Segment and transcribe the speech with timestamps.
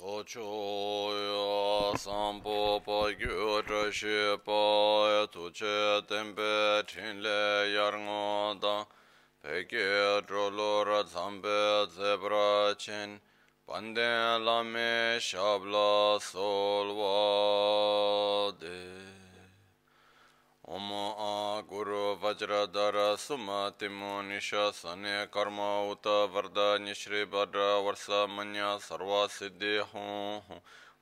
[0.00, 8.86] lochoya sambo pa gyo trashi pa tu che tempe chinle yar ngo da
[9.42, 13.20] peke drolo ra zambe zebra chin
[13.66, 17.16] pande lame shabla solwa
[18.60, 19.01] de Om A Guru
[22.22, 30.40] Vajradhara Sumatimo Nisha Sane Karma Uta Varda Nishri Bhadra Varsa Manya Sarva Siddhi Hum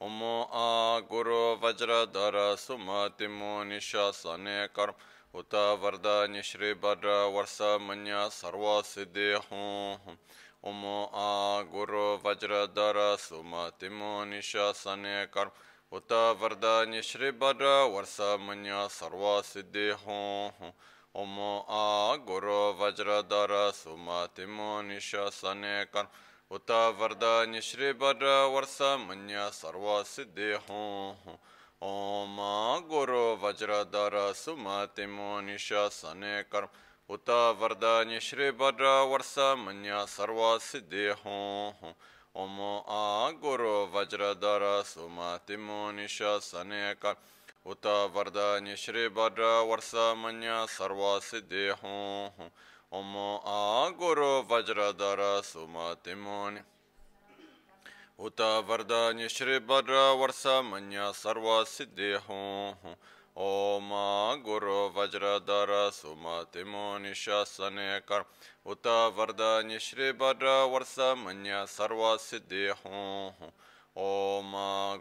[0.00, 4.94] Om A Guru Vajradhara Sumatimo Nisha Sane Karma
[5.32, 10.16] Uta Varda Nishri Bhadra Varsa Manya Sarva Siddhi Hum
[10.64, 10.84] Om
[11.14, 15.52] A Guru Vajradhara Sumatimo Nisha Sane Karma
[15.91, 20.71] उत वरदान्य श्री भद्र वर्ष मन्य सर्व सिद्धि हों
[21.15, 21.35] ओम
[21.71, 26.07] आ गुरु वज्रधर सुमतिमो निशने कर
[26.51, 31.35] उत वरदान्य श्री भद्र वर्ष मन्य सर्व सिद्धि हों
[31.83, 32.37] ओम
[32.89, 36.67] गुरु वज्रधर सुमतिमो निशने कर
[37.09, 37.29] उत
[37.59, 41.93] वरदान्य श्री भद्र वर्ष मन्य सर्व सिद्धि हों
[42.35, 42.57] ओम
[42.91, 47.05] आ गुरु वज्रधर सुमतिमो निशा सनेक
[47.65, 52.49] उत वरदान्य श्री भद्र वर्ष मन्य सर्व सिद्धि हों
[52.91, 53.15] ओम
[53.49, 56.41] आ गुरु वज्रधर सुमतिमो
[58.19, 62.95] उत वरदान्य श्री भद्र वर्ष मन्य सर्व सिद्धि हों
[63.39, 63.89] ओम
[64.43, 68.23] गुरु वज्रधर सुमतिमो निशासने कर
[68.65, 73.49] उत वरदान्य श्री भद्र वर्ष मन्य सर्व सिद्धि हों
[74.01, 74.53] ओम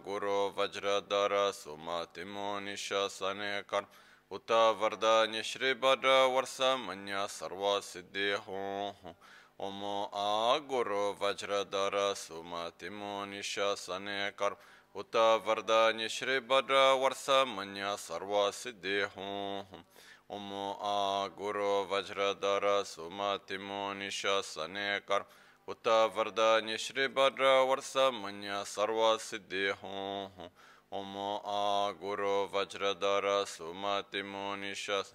[0.05, 3.87] गुरु वज्रधर सुमतिमो निशासने कर
[4.31, 9.14] उत वरदान्य श्री भद्र वर्ष मन्य सर्व सिद्धि हों
[9.61, 9.83] ओम
[10.17, 14.56] आ गुरु वज्रधर सुमतिमो निशासने कर
[14.98, 19.83] उत वरदान्य श्री भद्र वर्ष मन्य सर्व सिद्धि हों
[20.31, 25.25] ओम आ गुरु वज्रधर सुमतिमो निशासने कर
[25.69, 30.49] उत वरदान्य श्री भद्र वर्ष मन्य सर्व सिद्धि हों
[30.93, 31.16] ओम
[31.49, 35.15] आ गुरु वज्रधर सुमतिमो निशास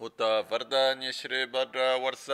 [0.00, 0.20] उत
[0.50, 2.26] वरदान्य श्री भद्र वर्ष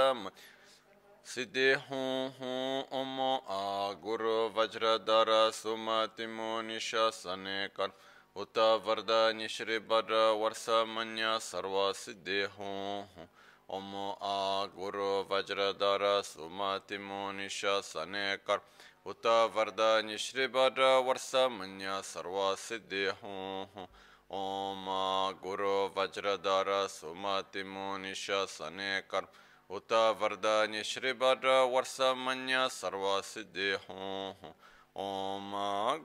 [1.29, 7.91] सिद्धि हूँ हूँ ओम आ गुरु वज्रधर सुमतिमो निशासने कर।
[8.35, 13.27] उत वरदान्य श्री भद्र वर्ष मन्य सर्व सिद्धि हूँ
[13.69, 18.61] ओम आ गुरु वज्रधर सुमतिमो निशासने कर।
[19.05, 23.87] उत वरदान्य श्री भद्र वर्ष मन्य सर्व सिद्धि हूँ
[24.31, 29.27] ओम आ गुरु वज्रधर सुमतिमो निशासने कर।
[29.69, 29.91] उत
[30.21, 34.53] वरदान्य श्रीवर वर्षमन्य सर्वसिद्धि हूँ
[34.97, 35.51] ओम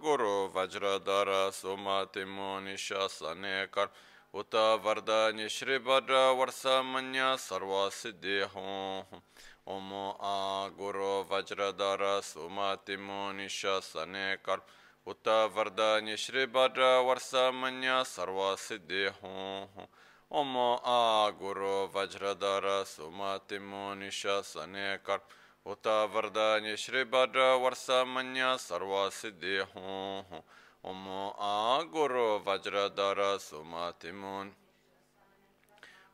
[0.03, 3.43] गुरु वज्रधर सुमतिमो निशासन
[3.75, 3.89] कर।
[4.35, 4.55] उत
[4.85, 5.47] वरदान्य
[5.87, 9.23] वर्ष वर्षमन्य सर्वसिद्धि हूँ
[9.67, 14.15] ओम आ गुरु वज्रधर सुमतिमो निशासन
[14.47, 14.67] कर।
[15.07, 19.89] उत वरदान्य वर्ष वर्षमन्य सर्वसिद्धि हूँ।
[20.34, 25.20] ओम आ गुरु वज्रधर सुमतिमो निशासने कर
[25.66, 30.42] उत वरदान्य श्री भद्र वर्ष मन्य सर्व सिद्धि हों
[30.84, 31.08] ओम
[31.42, 34.38] आ गुरु वज्रधर सुमतिमो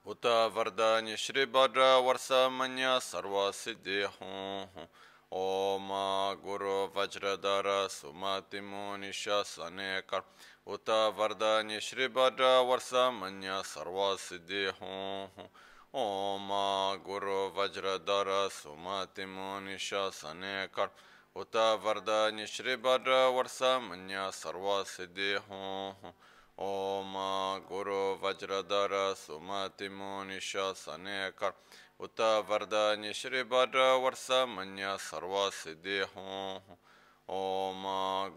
[0.06, 4.88] उत वरदान्य श्री भद्र वर्ष मन्य सर्व सिद्धि हों
[5.36, 5.88] ओम
[6.42, 10.22] गुरु वज्रधर सुमतिमो निशासने कर
[10.68, 15.48] उत वरदान्य श्री भद्र वर्ष मन्य सर्व सिद्धि हों
[15.96, 16.50] ओम
[17.06, 20.90] गुरु वज्रधर सुमतिमो निशासने कर
[21.36, 26.12] उत वरदान्य श्री भद्र वर्ष मन्य सर्व सिद्धि हों
[26.64, 27.14] ओम
[27.70, 31.52] गुरु वज्रधर सुमतिमो निशासने कर
[32.00, 36.76] उत वरदान्य श्री भद्र वर्ष मन्य सर्व सिद्धि हों
[37.30, 37.84] ओम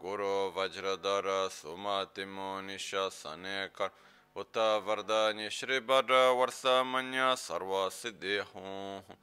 [0.02, 3.90] गुरु वज्रधर सुमतिमो निशासने कर
[4.36, 9.16] उत वरदान्य श्री भद्र वर्ष मन्य सर्व सिद्धि हों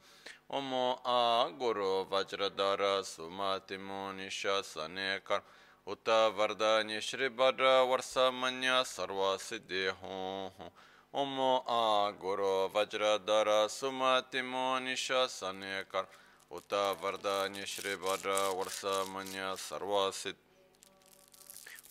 [0.50, 0.72] ओम
[1.06, 5.40] आ गुरु वज्रधर सुमतिमो निशासने कर
[5.86, 6.08] उत
[6.38, 10.70] वरदान्य श्री भद्र वर्ष मन्य सर्व सिद्धि हों
[11.14, 16.08] ओम आ गुरु वज्रधर सुमतिमो निशासने कर
[16.50, 16.72] उत
[17.02, 20.36] वरदान्य श्री भद्र वर्ष मन्य सर्व सिद्ध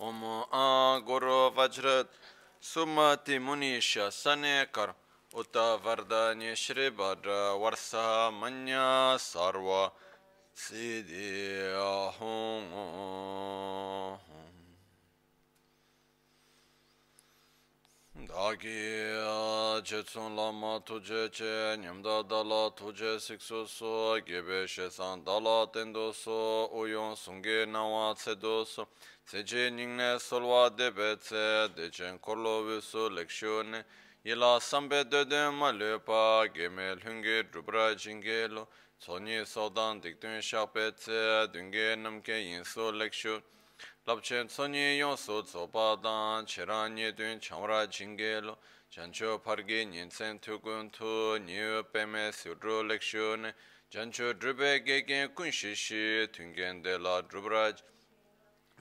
[0.02, 0.24] ओम
[0.54, 1.94] आ गुरु वज्र
[2.64, 4.94] सुमति मुनिश सने कर
[5.32, 7.92] उत वरदान्य श्री भद्र वर्ष
[8.34, 8.80] मन्य
[9.22, 9.70] सर्व
[10.58, 11.32] सिद्धि
[12.18, 12.56] हों
[18.31, 19.11] Dāgī
[19.83, 26.37] chētsūn lāma tujē chē, nyamdā dālā tujē siksu sō, gībē shēsān dālā tēndō sō,
[26.71, 28.87] uyōn sūngē nāwā tsēdō sō,
[29.27, 31.45] tsēchē nīngnē sōlwā dēbē tsē,
[31.75, 33.83] dēchēn kōrlō wīsū lēkshō nē,
[34.31, 36.23] yīlā sāmbē dēdē mā lēpā,
[36.55, 38.69] gēmē lhūngē drupra jīngē lō,
[39.03, 43.41] tsōnyē sōdān dikdūn shāpē tsē, dūngē namkē yīnsō lēkshō,
[44.11, 48.59] dabchen tsonyi yon so tsopa dan, chiran nye dun chamra jingi lo,
[48.91, 53.53] chancho pargi nyinsen tukun tu, nyu peme sudru lekshu ne,
[53.89, 57.77] chancho drube gegen kun shishi, tungen de la drubraj,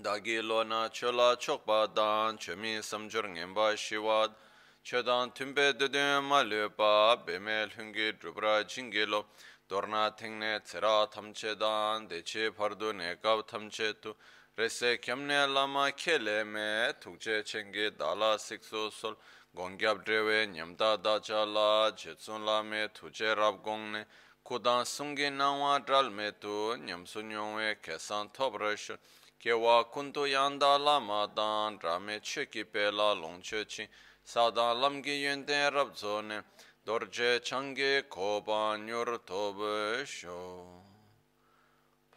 [0.01, 4.31] dagi lo na chola chokpa dan, chomi samjur ngenpa shiwad,
[4.83, 9.25] chodan tumbe dudun ma lupa, beme lungi drubra jingi lo,
[9.69, 14.15] dorna tingne tsera tamche dan, dechi pardu ne tamche tu,
[14.59, 19.15] rese kyamne lama kele me tukje chenge dala sikso sol.
[19.55, 24.05] Gongyab drewe nyamda dacha la jetsun la me tuje rab gongne.
[24.43, 28.97] Kudan sungi nangwa dral me tu nyamsu nyongwe kesan top resho
[29.39, 33.87] kewa kundu yanda lama dan rame cheki pe la longche chi.
[34.25, 36.43] Sadan lamgi yende rab zone
[36.85, 40.88] dorje changi koba nyur tobe sho.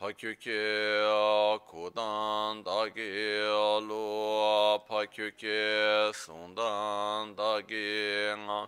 [0.02, 8.66] Pakyuke kudan dagi alu pakyuke sundan dagi nga.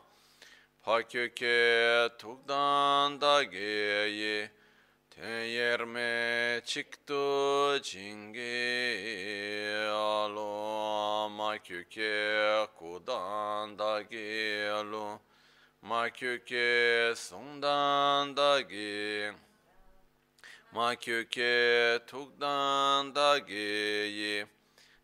[0.86, 1.58] Pakyuke
[2.20, 4.48] tukdan dagi ye
[5.10, 8.70] tenyerme chiktu jingi
[9.90, 12.14] alu makyuke
[12.78, 15.18] kudan dagi alu
[15.82, 19.34] makyuke sundan dagi
[20.74, 24.44] ma kyu ke tuk dan da ge yi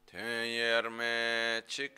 [0.09, 1.95] ten yer me chik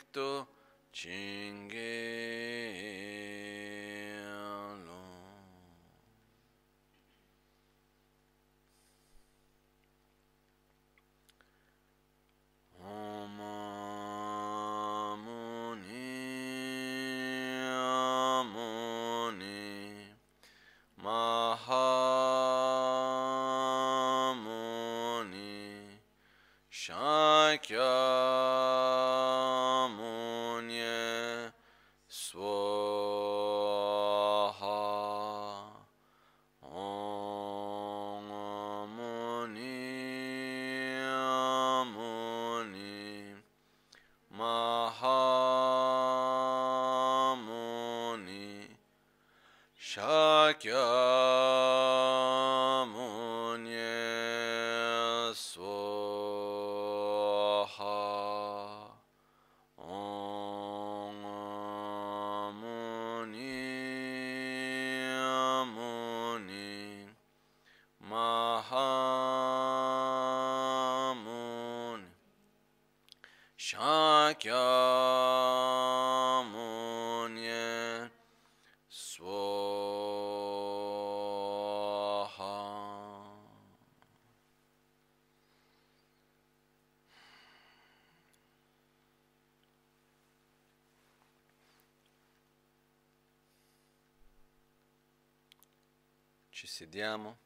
[96.93, 97.39] Sediamo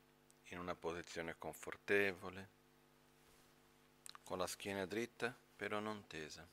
[0.47, 2.49] in una posizione confortevole,
[4.25, 6.45] con la schiena dritta però non tesa.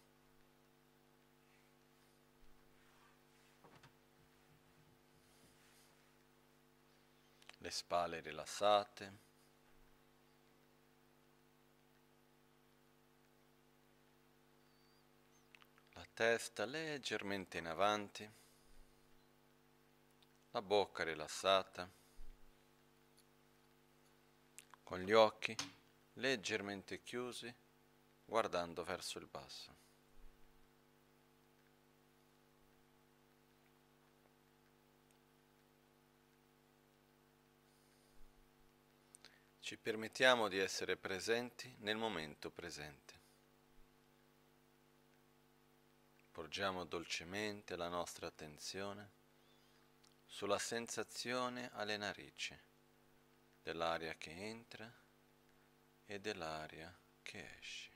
[7.58, 9.18] Le spalle rilassate.
[15.94, 18.32] La testa leggermente in avanti.
[20.52, 22.02] La bocca rilassata.
[24.84, 25.55] Con gli occhi
[26.13, 27.53] leggermente chiusi
[28.24, 29.81] guardando verso il basso.
[39.60, 43.22] Ci permettiamo di essere presenti nel momento presente.
[46.31, 49.12] Porgiamo dolcemente la nostra attenzione
[50.25, 52.57] sulla sensazione alle narici
[53.63, 54.91] dell'aria che entra
[56.05, 57.93] e dell'aria che esce.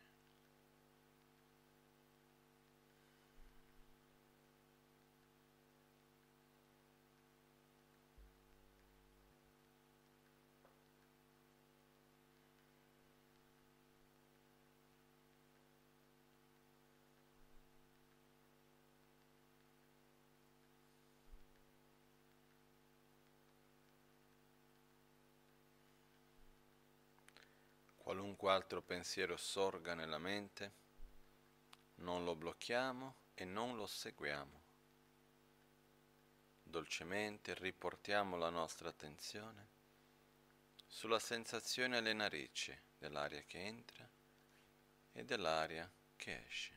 [28.08, 30.72] Qualunque altro pensiero sorga nella mente,
[31.96, 34.62] non lo blocchiamo e non lo seguiamo.
[36.64, 39.68] Dolcemente riportiamo la nostra attenzione
[40.86, 44.10] sulla sensazione alle narici dell'aria che entra
[45.12, 46.77] e dell'aria che esce.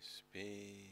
[0.00, 0.87] Space.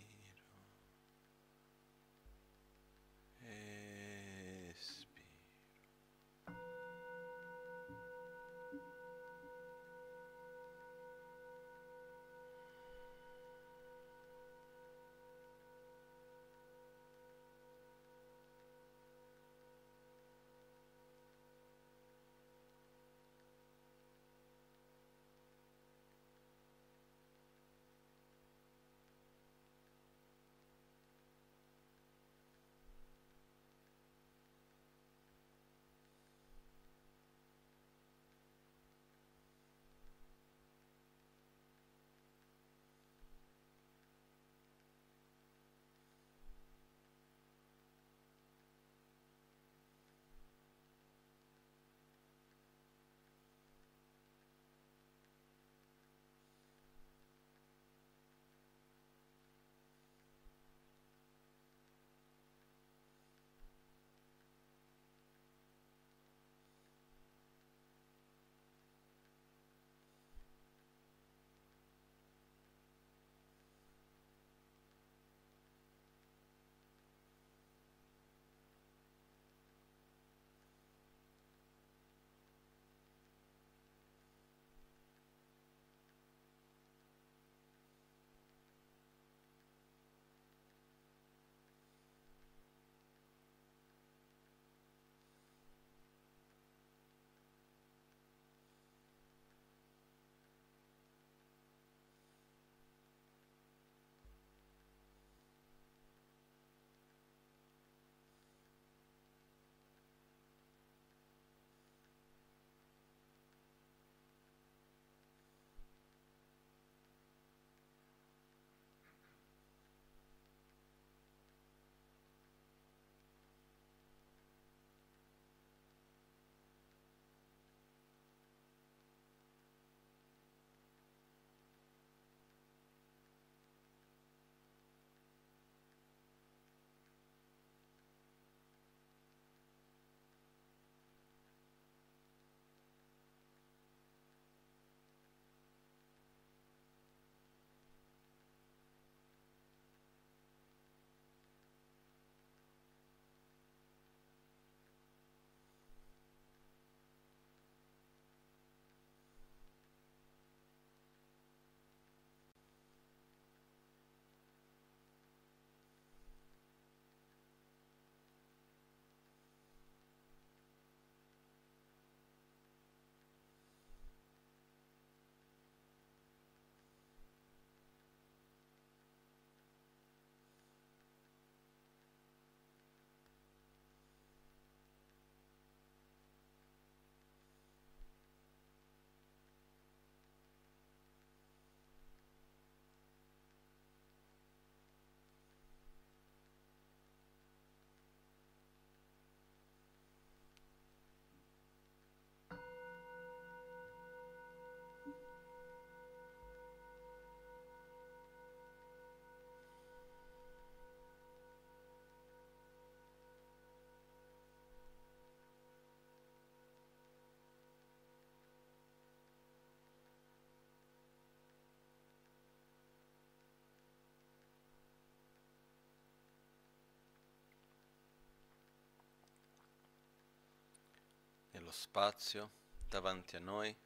[231.67, 232.53] Nello spazio,
[232.89, 233.77] davanti a noi,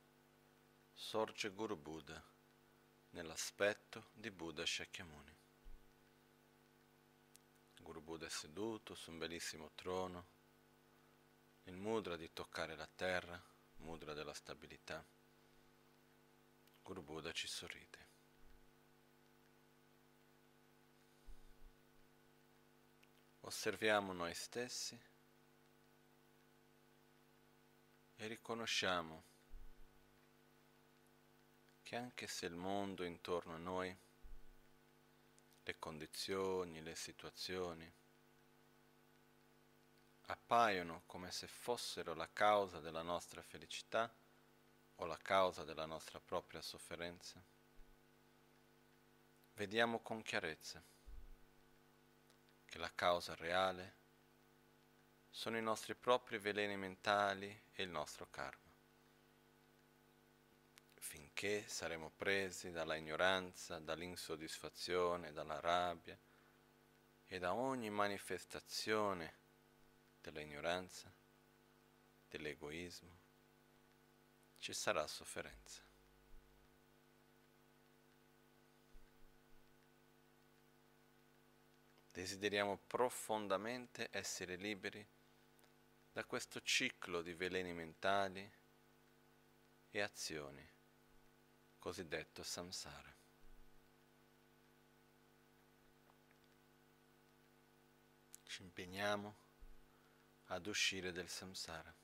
[0.92, 2.22] sorge Guru Buddha
[3.12, 5.34] nell'aspetto di Buddha Shakyamuni.
[7.78, 10.26] Guru Buddha è seduto su un bellissimo trono,
[11.62, 13.42] il mudra di toccare la terra,
[13.76, 15.02] mudra della stabilità.
[16.82, 18.08] Guru Buddha ci sorride.
[23.40, 25.08] Osserviamo noi stessi
[28.20, 29.22] e riconosciamo
[31.82, 33.96] che anche se il mondo intorno a noi,
[35.62, 37.90] le condizioni, le situazioni,
[40.26, 44.12] appaiono come se fossero la causa della nostra felicità
[44.96, 47.42] o la causa della nostra propria sofferenza,
[49.54, 50.82] vediamo con chiarezza
[52.66, 53.99] che la causa reale
[55.30, 58.70] sono i nostri propri veleni mentali e il nostro karma
[61.10, 66.16] finché saremo presi dalla ignoranza, dall'insoddisfazione, dalla rabbia
[67.26, 69.34] e da ogni manifestazione
[70.20, 71.12] dell'ignoranza,
[72.28, 73.18] dell'egoismo,
[74.58, 75.82] ci sarà sofferenza.
[82.12, 85.04] Desideriamo profondamente essere liberi
[86.12, 88.50] da questo ciclo di veleni mentali
[89.90, 90.68] e azioni
[91.78, 93.14] cosiddetto samsara.
[98.44, 99.36] Ci impegniamo
[100.46, 101.94] ad uscire del samsara.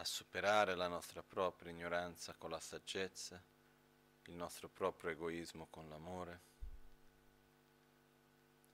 [0.00, 3.42] a superare la nostra propria ignoranza con la saggezza,
[4.24, 6.40] il nostro proprio egoismo con l'amore,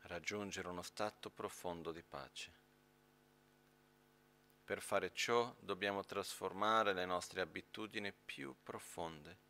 [0.07, 2.53] raggiungere uno stato profondo di pace.
[4.65, 9.45] Per fare ciò dobbiamo trasformare le nostre abitudini più profonde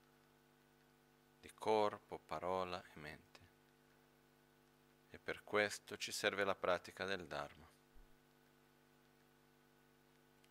[1.46, 3.40] di corpo, parola e mente.
[5.10, 7.68] E per questo ci serve la pratica del Dharma.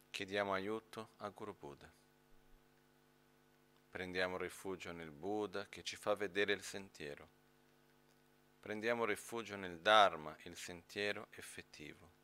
[0.09, 1.91] Chiediamo aiuto a Guru Buddha.
[3.89, 7.43] Prendiamo rifugio nel Buddha che ci fa vedere il sentiero.
[8.65, 12.15] Prendiamo rifugio nel Dharma, il sentiero effettivo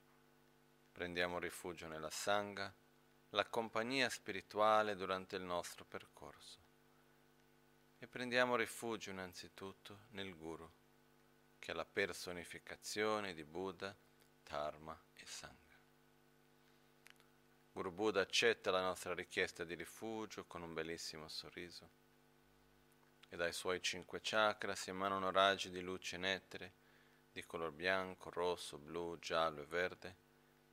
[0.92, 2.74] prendiamo rifugio nella Sangha,
[3.30, 6.58] la compagnia spirituale durante il nostro percorso.
[8.00, 10.70] E prendiamo rifugio innanzitutto nel Guru,
[11.60, 13.96] che è la personificazione di Buddha,
[14.44, 15.80] Dharma e Sangha.
[17.72, 22.01] Guru Buddha accetta la nostra richiesta di rifugio con un bellissimo sorriso
[23.34, 26.74] e dai suoi cinque chakra si emanano raggi di luce nettere
[27.32, 30.16] di color bianco, rosso, blu, giallo e verde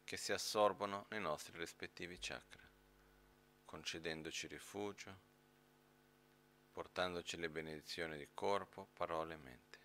[0.03, 2.69] che si assorbono nei nostri rispettivi chakra,
[3.65, 5.17] concedendoci rifugio,
[6.73, 9.79] portandoci le benedizioni di corpo, parole e mente.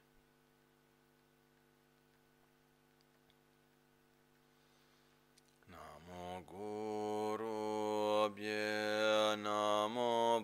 [5.65, 10.43] Namo Guru Abhye Namo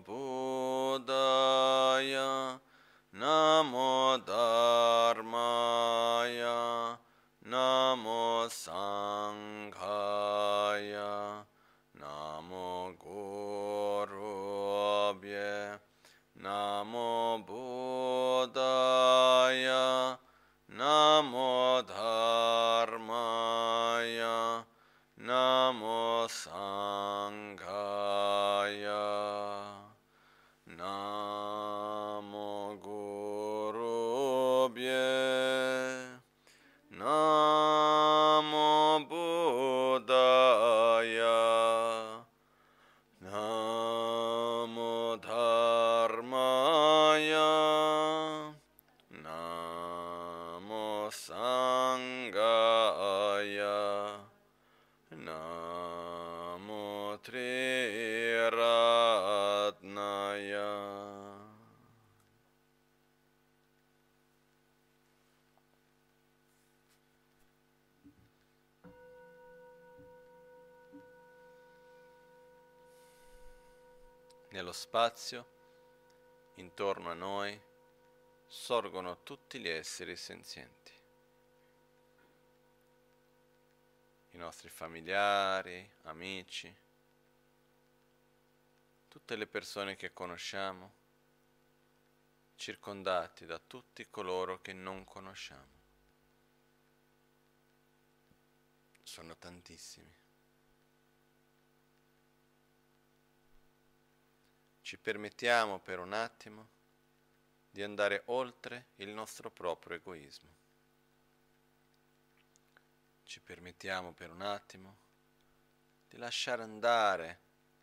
[1.00, 2.60] Buddhaya
[3.16, 5.38] Namo Dharmaya
[7.48, 9.72] Namo Sang
[74.60, 75.46] Nello spazio,
[76.56, 77.58] intorno a noi,
[78.46, 80.92] sorgono tutti gli esseri senzienti.
[84.32, 86.76] I nostri familiari, amici,
[89.08, 90.92] tutte le persone che conosciamo,
[92.56, 95.80] circondati da tutti coloro che non conosciamo.
[99.04, 100.19] Sono tantissimi.
[104.90, 106.68] Ci permettiamo per un attimo
[107.70, 110.50] di andare oltre il nostro proprio egoismo.
[113.22, 114.96] Ci permettiamo per un attimo
[116.08, 117.38] di lasciare andare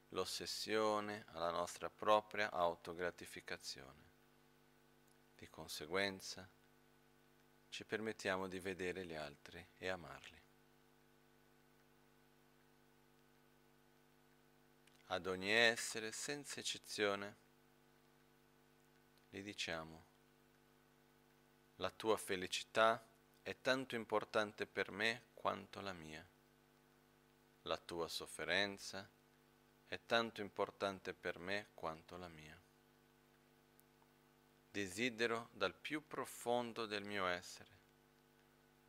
[0.09, 4.03] l'ossessione alla nostra propria autogratificazione.
[5.37, 6.45] Di conseguenza
[7.69, 10.46] ci permettiamo di vedere gli altri e amarli.
[15.09, 17.35] Ad ogni essere, senza eccezione,
[19.29, 20.05] gli diciamo,
[21.77, 23.01] la tua felicità
[23.41, 26.27] è tanto importante per me quanto la mia.
[27.61, 29.09] La tua sofferenza
[29.85, 32.59] è tanto importante per me quanto la mia.
[34.69, 37.75] Desidero dal più profondo del mio essere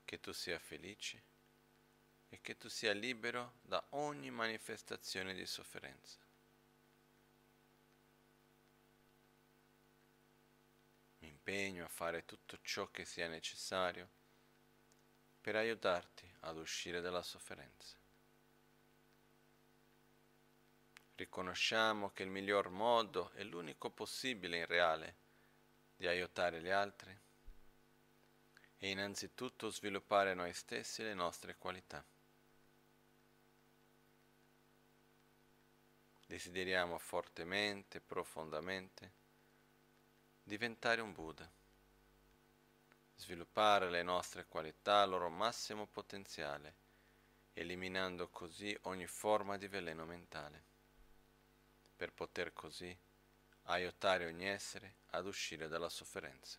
[0.04, 1.27] che tu sia felice
[2.28, 6.18] e che tu sia libero da ogni manifestazione di sofferenza.
[11.18, 14.08] Mi impegno a fare tutto ciò che sia necessario
[15.40, 17.96] per aiutarti ad uscire dalla sofferenza.
[21.14, 25.16] Riconosciamo che il miglior modo e l'unico possibile in reale
[25.96, 27.18] di aiutare gli altri
[28.76, 32.04] e innanzitutto sviluppare noi stessi le nostre qualità.
[36.28, 39.12] Desideriamo fortemente, profondamente
[40.42, 41.50] diventare un Buddha,
[43.14, 46.74] sviluppare le nostre qualità al loro massimo potenziale,
[47.54, 50.62] eliminando così ogni forma di veleno mentale,
[51.96, 52.94] per poter così
[53.62, 56.58] aiutare ogni essere ad uscire dalla sofferenza.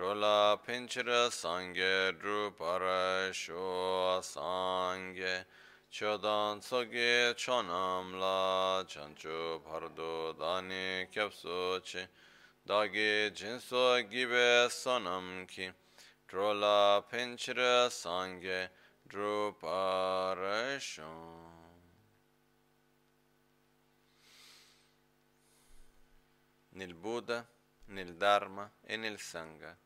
[0.00, 5.44] Trola pinchira sangye drupara sho sangye.
[5.90, 12.00] Chodan tsoge chonam la chancho pardo dani kyapso chi.
[12.66, 15.70] Dagi jinso gibe sonam ki.
[16.26, 18.70] Trola pinchira sangye
[19.06, 21.12] drupara sho
[26.72, 27.46] nel Buddha,
[27.88, 29.76] nel Dharma e nel Sangha.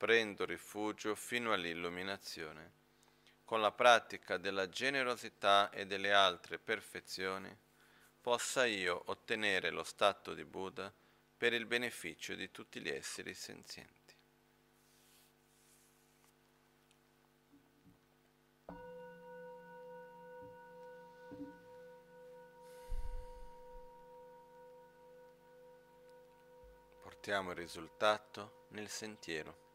[0.00, 2.72] Prendo rifugio fino all'illuminazione.
[3.44, 7.54] Con la pratica della generosità e delle altre perfezioni,
[8.18, 10.90] possa io ottenere lo stato di Buddha
[11.36, 13.98] per il beneficio di tutti gli esseri senzienti.
[27.02, 29.69] portiamo il risultato nel sentiero.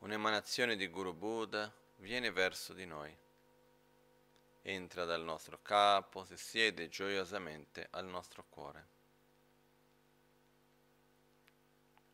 [0.00, 3.14] Un'emanazione di Guru Buddha viene verso di noi.
[4.62, 8.88] Entra dal nostro capo, si siede gioiosamente al nostro cuore.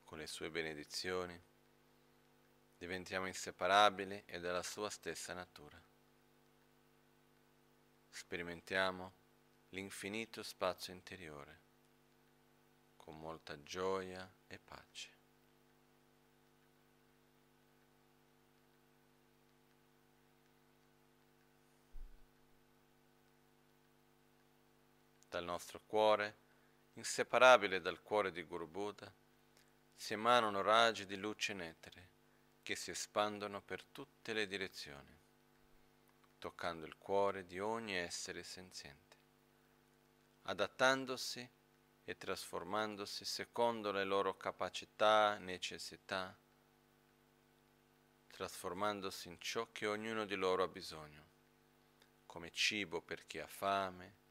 [0.02, 1.40] Con le sue benedizioni
[2.76, 5.80] diventiamo inseparabili e della sua stessa natura.
[8.10, 9.12] Sperimentiamo
[9.70, 11.60] l'infinito spazio interiore
[12.96, 15.15] con molta gioia e pace.
[25.28, 26.36] Dal nostro cuore,
[26.94, 29.12] inseparabile dal cuore di Guru Buddha,
[29.94, 32.08] si emanano raggi di luce netere
[32.62, 35.18] che si espandono per tutte le direzioni,
[36.38, 39.16] toccando il cuore di ogni essere senziente,
[40.42, 41.48] adattandosi
[42.04, 46.36] e trasformandosi secondo le loro capacità, necessità,
[48.28, 51.24] trasformandosi in ciò che ognuno di loro ha bisogno,
[52.26, 54.24] come cibo per chi ha fame,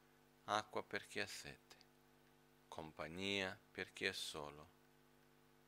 [0.45, 1.75] acqua per chi ha sete,
[2.67, 4.69] compagnia per chi è solo,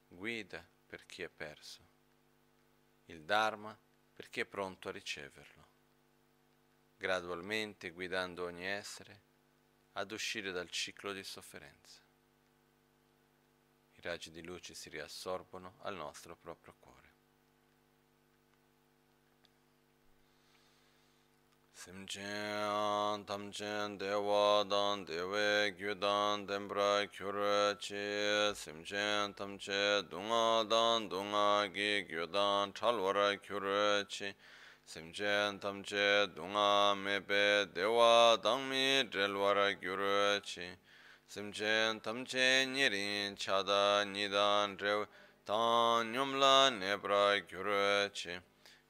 [0.08, 1.82] guida per chi è perso,
[3.06, 3.78] il Dharma
[4.14, 5.68] per chi è pronto a riceverlo,
[6.98, 9.22] gradualmente guidando ogni essere
[9.94, 12.02] ad uscire dal ciclo di sofferenza.
[13.96, 17.07] I raggi di luce si riassorbono al nostro proprio cuore.
[21.78, 32.04] simchen tamchen dewa dan dewe gyudan dembra kyura che simchen tamche dunga dan dunga gi
[32.10, 34.34] gyudan chalwara kyura che
[34.84, 40.80] simchen tamche dunga mepe dewa dangmi drelwara gyura che
[41.28, 45.06] simchen tamche nyerin chada nidan drew
[45.46, 48.42] tan nyumla nebra gyura che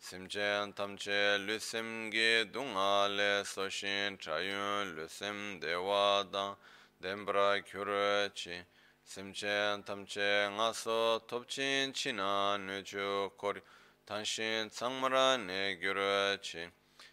[0.10, 6.56] Simchen tamche lusim ge dunga le soshin chayun lusim dewa dang
[7.02, 8.64] dembra kyuru chi.
[9.06, 13.62] Simchen tamche nga so topchin china nuju kori
[14.06, 16.66] tanshin tsangmara ne gyuru chi.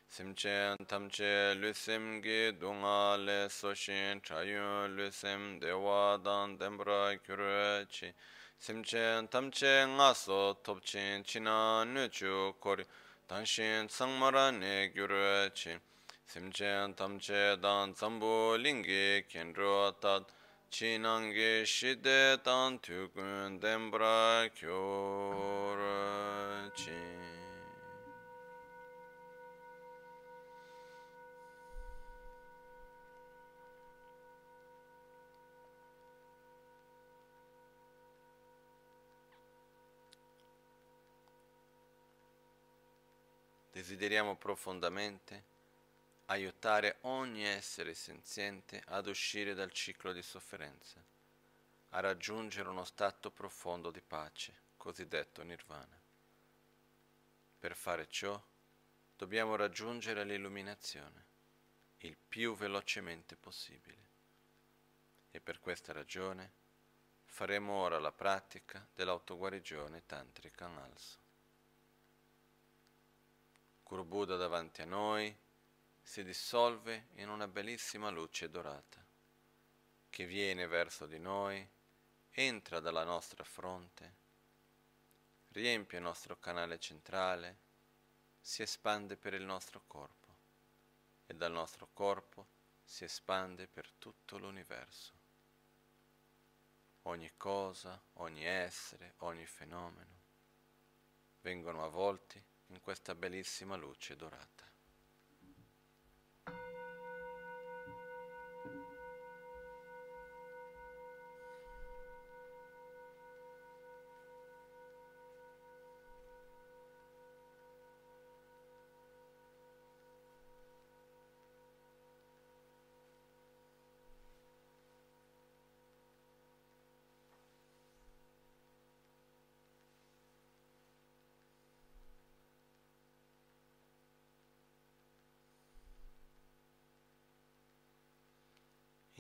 [0.09, 8.15] Simchen tamche lusim ge dunga le soshin chayun lusim dewa dang dembra kyuru chi.
[8.59, 12.85] 심첸 탐체 나서 톱친 치나 누주 고리
[13.27, 15.79] 당신 상마라네 교르치
[16.27, 20.25] 심첸 탐체 단 잠보링게 켄로타
[20.71, 25.85] 치낭게 시데 단 투군 덴브라 교르치
[43.75, 45.43] desideriamo profondamente
[46.27, 51.03] aiutare ogni essere senziente ad uscire dal ciclo di sofferenza,
[51.89, 56.01] a raggiungere uno stato profondo di pace, cosiddetto nirvana.
[57.59, 58.41] Per fare ciò
[59.17, 61.25] dobbiamo raggiungere l'illuminazione
[62.07, 64.03] il più velocemente possibile
[65.33, 66.53] e per questa ragione
[67.25, 70.75] faremo ora la pratica dell'autoguarigione tantrica in
[74.05, 75.35] Buddha davanti a noi
[76.03, 79.05] si dissolve in una bellissima luce dorata
[80.11, 81.69] che viene verso di noi,
[82.31, 84.15] entra dalla nostra fronte,
[85.49, 87.59] riempie il nostro canale centrale,
[88.41, 90.37] si espande per il nostro corpo
[91.27, 92.47] e dal nostro corpo
[92.85, 95.13] si espande per tutto l'universo.
[97.03, 100.23] Ogni cosa, ogni essere, ogni fenomeno
[101.41, 102.41] vengono avvolti
[102.75, 104.74] in questa bellissima luce dorata.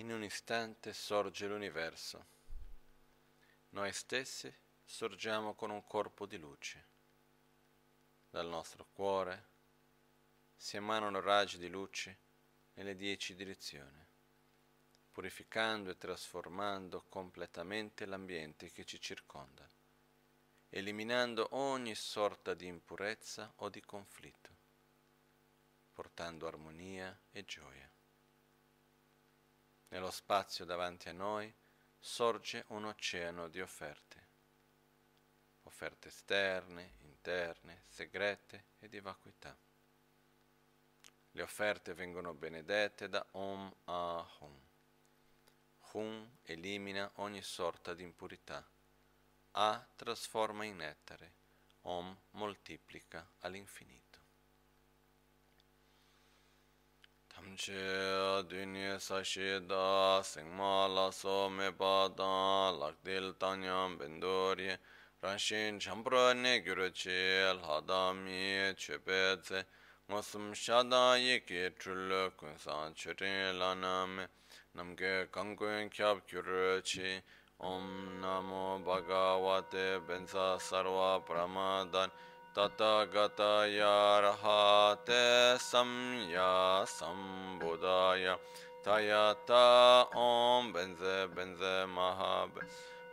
[0.04, 2.26] In un istante sorge l'universo.
[3.70, 6.86] Noi stessi sorgiamo con un corpo di luce.
[8.28, 9.46] Dal nostro cuore
[10.54, 12.18] si emanano raggi di luce
[12.74, 14.06] nelle dieci direzioni,
[15.10, 19.66] purificando e trasformando completamente l'ambiente che ci circonda,
[20.68, 24.50] eliminando ogni sorta di impurezza o di conflitto,
[25.94, 27.93] portando armonia e gioia.
[29.94, 31.54] Nello spazio davanti a noi
[32.00, 34.26] sorge un oceano di offerte,
[35.62, 39.56] offerte esterne, interne, segrete e di vacuità.
[41.30, 44.60] Le offerte vengono benedette da Om A Hum.
[45.92, 48.68] Hum elimina ogni sorta di impurità.
[49.52, 51.34] A trasforma in nettare.
[51.82, 54.03] Om moltiplica all'infinito.
[57.46, 64.74] Amche dunye sashi da singma la so me pa da lakdil tanyam bendori
[65.22, 69.66] ranshin champra ne gyuru che lhadami chepe tse
[70.08, 74.26] ngosum shada yeke trulu kunsan churin laname
[74.74, 77.22] namke kankun kyab gyuru che
[77.60, 82.10] om namo bhagavate bensa sarva pramadan.
[82.56, 85.22] ततगतय अर्हते
[85.60, 86.50] संया
[86.88, 88.26] सम्बुदाय
[88.86, 89.64] तयता
[90.16, 92.34] ॐ बेन्जे बेन्जे महा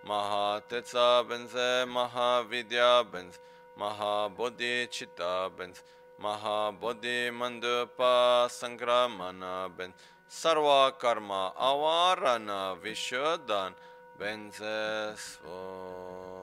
[0.10, 3.40] महातेत्सा बेन्जे महाविद्या बेन्स्
[3.78, 5.84] महाबोधि चिता बेन्स्
[6.20, 8.14] महाबोधि मन्दुपा
[8.58, 9.42] सङ्क्रमण
[9.78, 11.32] बेन्स् सर्वकर्म
[11.70, 12.50] अवारण
[12.84, 13.80] विशोधन्
[14.20, 14.78] बेन्जे
[15.26, 16.41] स्व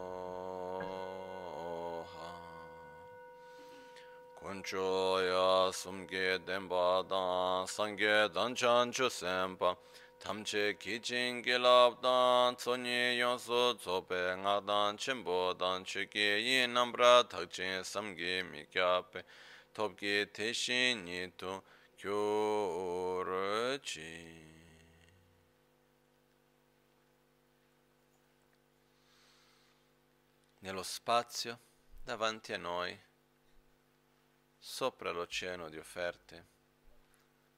[4.49, 9.77] kuncho ya sumge denpa dan sangye danchan chu sempa
[10.19, 17.85] tamche kichin gilab dan tsonyi yonsu tsope nga dan chenpo dan cheke yin nambra takchin
[17.85, 19.23] samge mikyape
[19.75, 21.63] topge teshin nitu
[22.01, 22.65] kyorochi
[30.63, 31.59] nello spazio
[32.07, 33.08] davanti a noi
[34.71, 36.47] Sopra l'oceano di offerte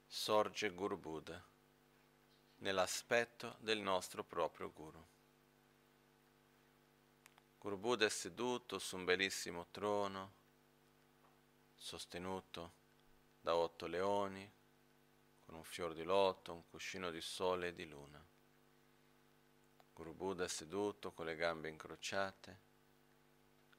[0.06, 1.44] sorge Guru Buddha
[2.58, 5.04] nell'aspetto del nostro proprio Guru.
[7.58, 10.34] Guru Buddha è seduto su un bellissimo trono
[11.76, 12.74] sostenuto
[13.40, 14.48] da otto leoni
[15.44, 18.24] con un fior di lotto, un cuscino di sole e di luna.
[19.92, 22.60] Guru Buddha è seduto con le gambe incrociate,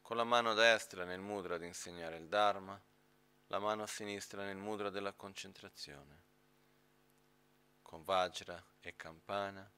[0.01, 2.89] con la mano destra nel mudra ad insegnare il Dharma
[3.51, 6.23] la mano a sinistra nel mudra della concentrazione,
[7.81, 9.69] con Vajra e campana,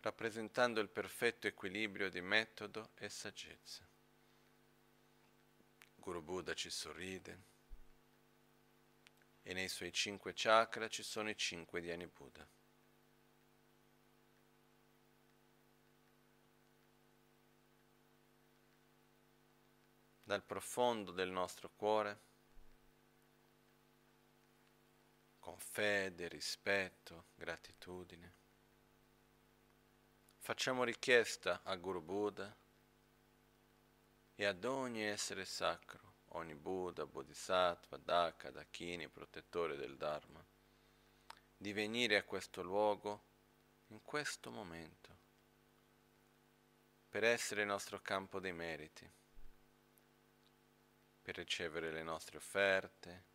[0.00, 3.86] rappresentando il perfetto equilibrio di metodo e saggezza.
[5.96, 7.42] Guru Buddha ci sorride
[9.42, 12.48] e nei suoi cinque chakra ci sono i cinque Dhyani Buddha.
[20.22, 22.30] Dal profondo del nostro cuore
[25.42, 28.32] con fede, rispetto, gratitudine.
[30.38, 32.56] Facciamo richiesta a Guru Buddha
[34.36, 40.42] e ad ogni essere sacro, ogni Buddha, Bodhisattva, Daka, Dakini, protettore del Dharma,
[41.56, 43.24] di venire a questo luogo
[43.88, 45.18] in questo momento
[47.08, 49.10] per essere il nostro campo dei meriti,
[51.20, 53.30] per ricevere le nostre offerte,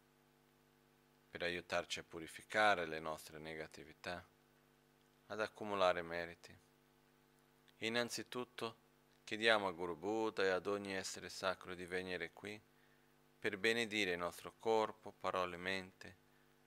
[1.38, 4.28] per aiutarci a purificare le nostre negatività,
[5.28, 6.58] ad accumulare meriti.
[7.82, 8.78] Innanzitutto
[9.24, 12.60] chiediamo a Guru Buddha e ad ogni essere sacro di venire qui
[13.38, 16.18] per benedire il nostro corpo, parole e mente,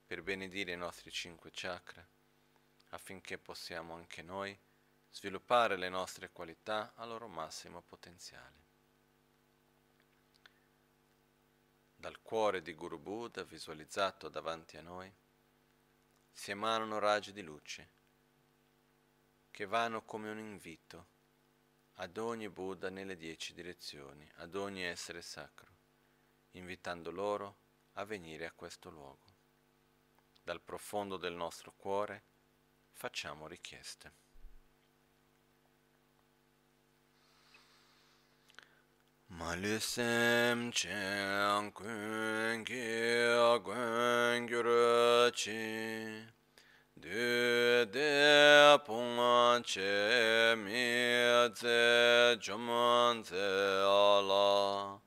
[0.07, 2.07] per benedire i nostri cinque chakra,
[2.91, 4.57] affinché possiamo anche noi
[5.09, 8.60] sviluppare le nostre qualità al loro massimo potenziale.
[12.01, 15.13] Dal cuore di Guru Buddha visualizzato davanti a noi,
[16.31, 17.89] si emanano raggi di luce
[19.51, 21.05] che vanno come un invito
[21.97, 25.67] ad ogni Buddha nelle dieci direzioni, ad ogni essere sacro,
[26.53, 27.57] invitando loro
[27.93, 29.25] a venire a questo luogo.
[30.41, 32.23] Dal profondo del nostro cuore
[32.93, 34.11] facciamo richieste.
[39.39, 42.83] Malisem chen kun ki
[43.63, 46.25] kun gyur chi
[46.99, 50.91] du de pong che mi
[51.55, 53.47] ze jomon ze
[53.87, 54.99] ala.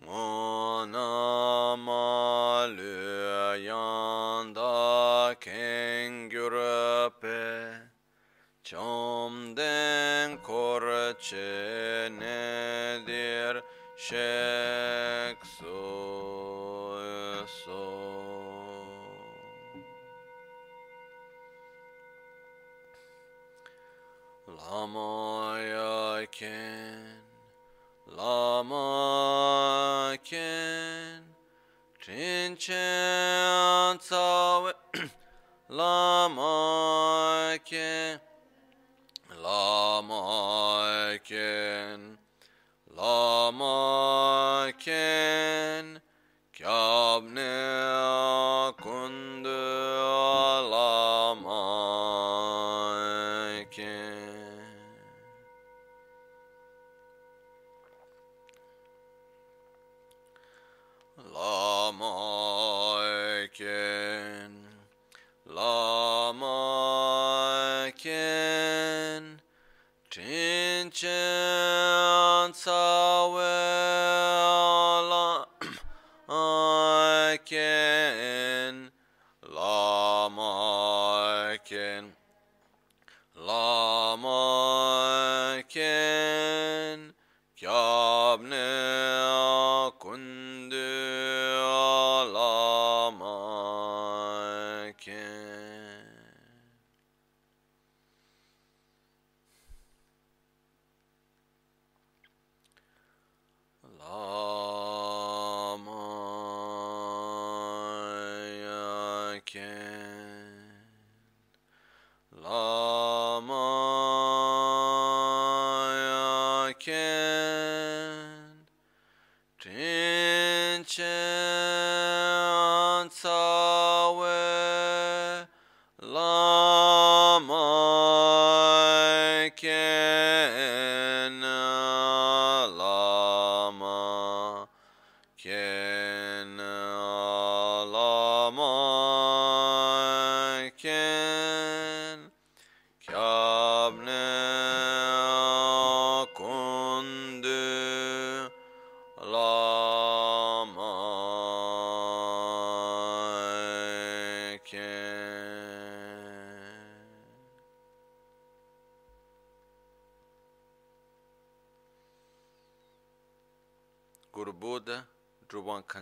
[0.00, 6.54] Ngo na ma lu yan da ken gyur
[7.20, 7.89] pe
[8.70, 10.82] chom den kor
[11.18, 13.62] che ne dir
[13.96, 16.96] shek so
[17.64, 17.82] so.
[24.46, 27.02] Lama ya ken
[28.06, 28.86] lama
[30.22, 31.24] ken
[32.00, 34.72] chin chen tsawe
[35.68, 36.09] lama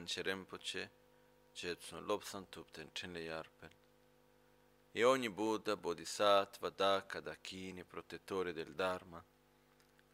[0.08, 0.90] Kanche Rinpoche,
[1.52, 3.70] Jetsun Lobsan Tupten Chenle Yarpen.
[4.90, 9.22] E ogni Buddha, Bodhisattva, Daka, Dakini, protettori del Dharma,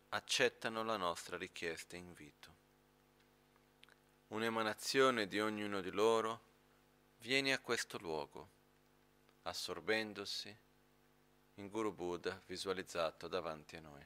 [0.09, 2.57] accettano la nostra richiesta e invito.
[4.29, 6.41] Un'emanazione di ognuno di loro
[7.19, 8.49] viene a questo luogo,
[9.43, 10.59] assorbendosi
[11.55, 14.05] in Guru Buddha visualizzato davanti a noi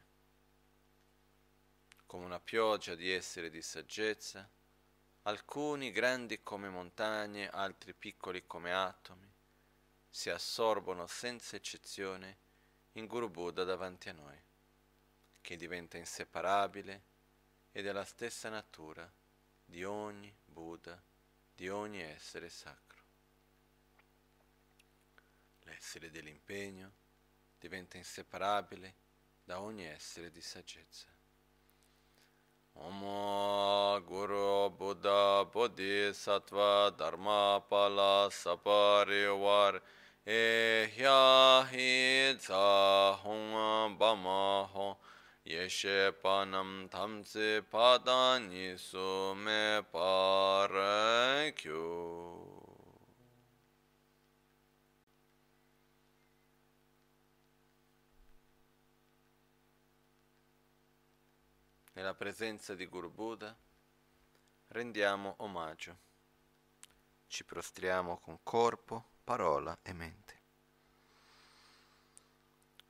[2.09, 4.49] come una pioggia di esseri di saggezza,
[5.29, 9.31] alcuni grandi come montagne, altri piccoli come atomi,
[10.09, 12.39] si assorbono senza eccezione
[12.93, 14.41] in Guru Buddha davanti a noi,
[15.43, 17.03] che diventa inseparabile
[17.73, 19.07] e della stessa natura
[19.67, 20.99] di ogni Buddha,
[21.55, 23.03] di ogni essere sacro.
[25.65, 26.91] L'essere dell'impegno
[27.59, 28.95] diventa inseparabile
[29.45, 31.18] da ogni essere di saggezza.
[32.81, 39.81] Om Guru Buddha Bodhisattva Dharma Pala Saparivar.
[40.27, 44.97] Ehya Hi Tsa Hong Bama Hong
[45.47, 51.69] Yeshe Panam Tamsi Padani Sume Parakyo
[61.99, 63.53] nella presenza di Guru Buddha,
[64.69, 65.99] rendiamo omaggio.
[67.27, 70.41] Ci prostriamo con corpo, parola e mente.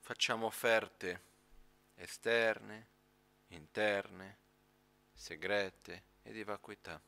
[0.00, 1.22] Facciamo offerte
[1.94, 2.88] esterne,
[3.46, 4.36] interne,
[5.14, 7.00] segrete e di vacuità.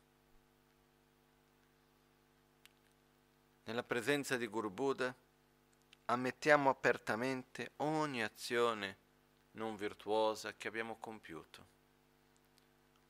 [3.65, 5.15] Nella presenza di Guru Buddha
[6.05, 8.97] ammettiamo apertamente ogni azione
[9.51, 11.70] non virtuosa che abbiamo compiuto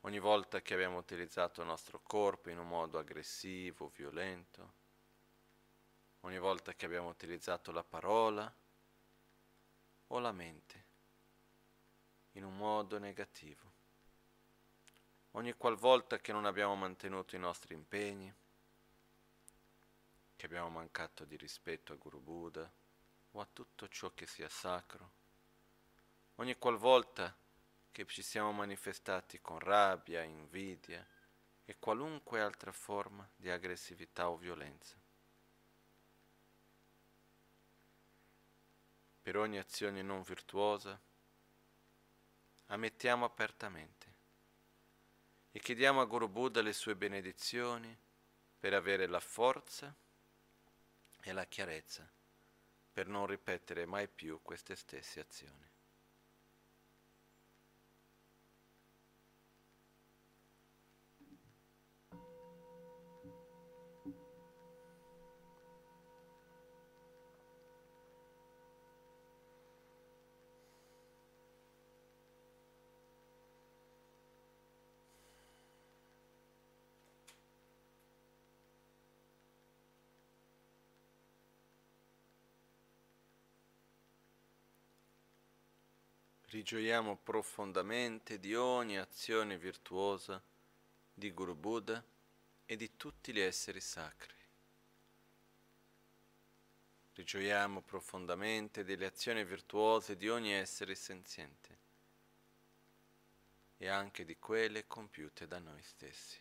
[0.02, 4.74] ogni volta che abbiamo utilizzato il nostro corpo in un modo aggressivo, violento,
[6.22, 8.52] ogni volta che abbiamo utilizzato la parola
[10.08, 10.90] o la mente
[12.34, 13.72] in un modo negativo,
[15.32, 18.34] ogni qualvolta che non abbiamo mantenuto i nostri impegni,
[20.36, 22.72] che abbiamo mancato di rispetto a Guru Buddha
[23.34, 25.12] o a tutto ciò che sia sacro,
[26.36, 27.36] ogni qualvolta
[27.92, 31.06] che ci siamo manifestati con rabbia, invidia
[31.66, 34.96] e qualunque altra forma di aggressività o violenza.
[39.22, 41.00] Per ogni azione non virtuosa,
[42.68, 44.10] ammettiamo apertamente
[45.52, 47.96] e chiediamo a Guru Buddha le sue benedizioni
[48.60, 49.94] per avere la forza
[51.22, 52.10] e la chiarezza
[52.94, 55.71] per non ripetere mai più queste stesse azioni.
[86.62, 90.40] Rigioiamo profondamente di ogni azione virtuosa
[91.12, 92.04] di Guru Buddha
[92.68, 94.36] e di tutti gli esseri sacri.
[97.14, 101.80] Rigioiamo profondamente delle azioni virtuose di ogni essere senziente
[103.78, 106.38] e anche di quelle compiute da noi stessi.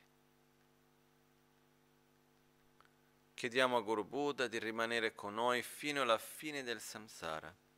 [3.32, 7.68] Chiediamo a Guru Buddha di rimanere con noi fino alla fine del samsara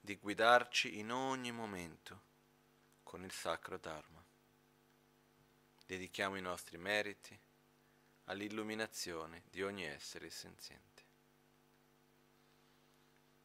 [0.00, 2.22] di guidarci in ogni momento
[3.02, 4.24] con il sacro Dharma.
[5.86, 7.38] Dedichiamo i nostri meriti
[8.24, 10.88] all'illuminazione di ogni essere senziente.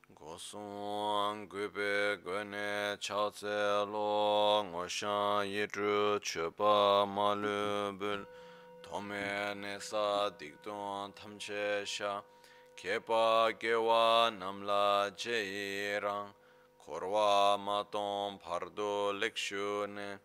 [0.08, 8.26] Gosung gube gane chaze lo ngoshan yidru chupa malubul
[8.82, 12.24] tome nesa dikdon tamche sha
[12.76, 16.34] kepa gewa namla jeirang
[16.86, 20.19] korwa maton pardo lekshune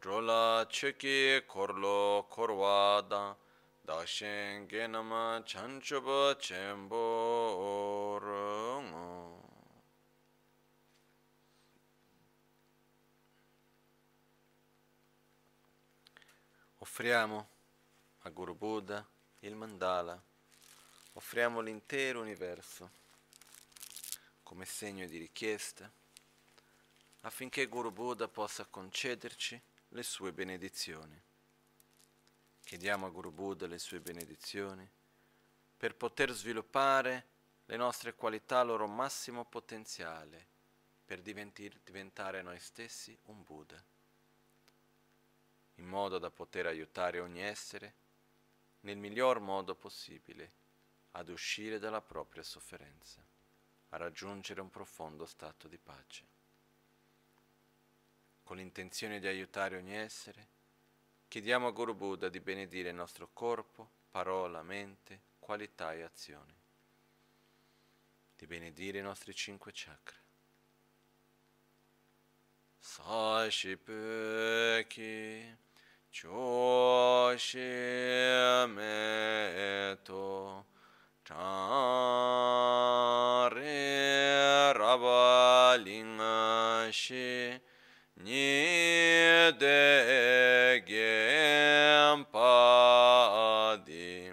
[0.00, 3.36] drola cheki korlo korwa da
[3.86, 9.42] dakshen genama chanchuba chembo rungo
[16.78, 17.48] offriamo
[18.22, 19.06] a Guru Buddha
[19.40, 20.20] il mandala.
[21.12, 22.90] Offriamo l'intero universo
[24.42, 25.92] come segno di richiesta
[27.28, 29.60] affinché Guru Buddha possa concederci
[29.90, 31.20] le sue benedizioni.
[32.64, 34.88] Chiediamo a Guru Buddha le sue benedizioni
[35.76, 37.26] per poter sviluppare
[37.66, 40.46] le nostre qualità al loro massimo potenziale,
[41.04, 43.82] per diventare noi stessi un Buddha,
[45.74, 47.94] in modo da poter aiutare ogni essere
[48.80, 50.52] nel miglior modo possibile
[51.12, 53.22] ad uscire dalla propria sofferenza,
[53.90, 56.37] a raggiungere un profondo stato di pace
[58.48, 60.48] con l'intenzione di aiutare ogni essere,
[61.28, 66.56] chiediamo a Guru Buddha di benedire il nostro corpo, parola, mente, qualità e azioni,
[68.38, 70.16] di benedire i nostri cinque chakra.
[72.78, 73.84] Sashipeki
[76.10, 77.58] Choshi
[78.68, 80.64] Meto
[81.22, 82.32] Tare
[84.72, 87.67] Rabalingashi
[88.24, 94.32] ni de gem pa di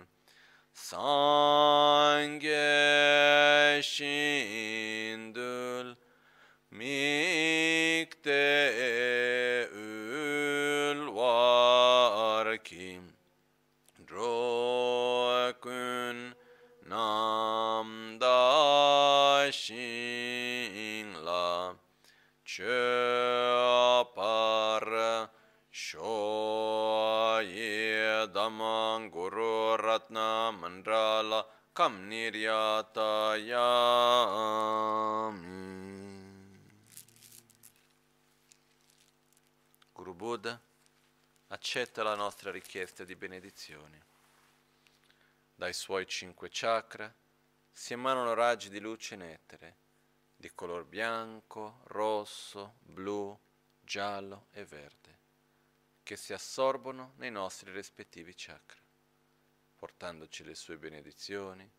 [0.74, 2.52] sange
[3.82, 4.65] shindul
[30.52, 34.06] mandrala kam niryata yami
[39.92, 40.60] Guru Buddha
[41.48, 44.02] accetta la nostra richiesta di benedizioni.
[45.56, 47.14] Dai suoi cinque chakra
[47.72, 49.84] si emanano raggi di luce nettere
[50.36, 53.38] di color bianco, rosso, blu,
[53.80, 55.18] giallo e verde,
[56.04, 58.82] che si assorbono nei nostri rispettivi chakra,
[59.86, 61.70] portandoci le sue benedizioni,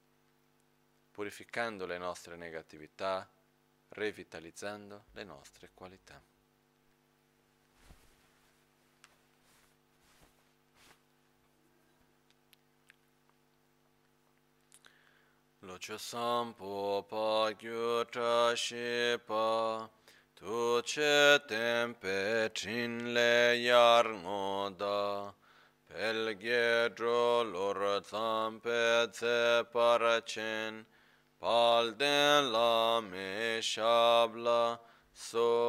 [1.10, 3.28] purificando le nostre negatività,
[3.88, 6.22] revitalizzando le nostre qualità.
[15.58, 19.90] Locha sampo pa gyu tra shi pa
[20.32, 24.70] tu che tempe trin le yar ngo
[25.98, 30.86] El ghedro lor zampețe paracen,
[31.38, 34.80] palden la meșabla
[35.12, 35.64] solvade.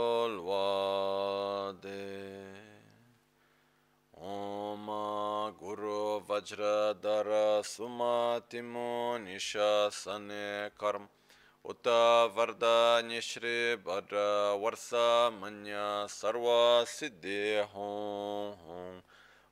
[4.11, 4.89] Om
[5.59, 11.09] Guru Vajradara Sumatimo Nishasane karm,
[11.61, 19.03] Uta Varda Nishri badra Varsa Manya Sarva Siddhi Hong Hong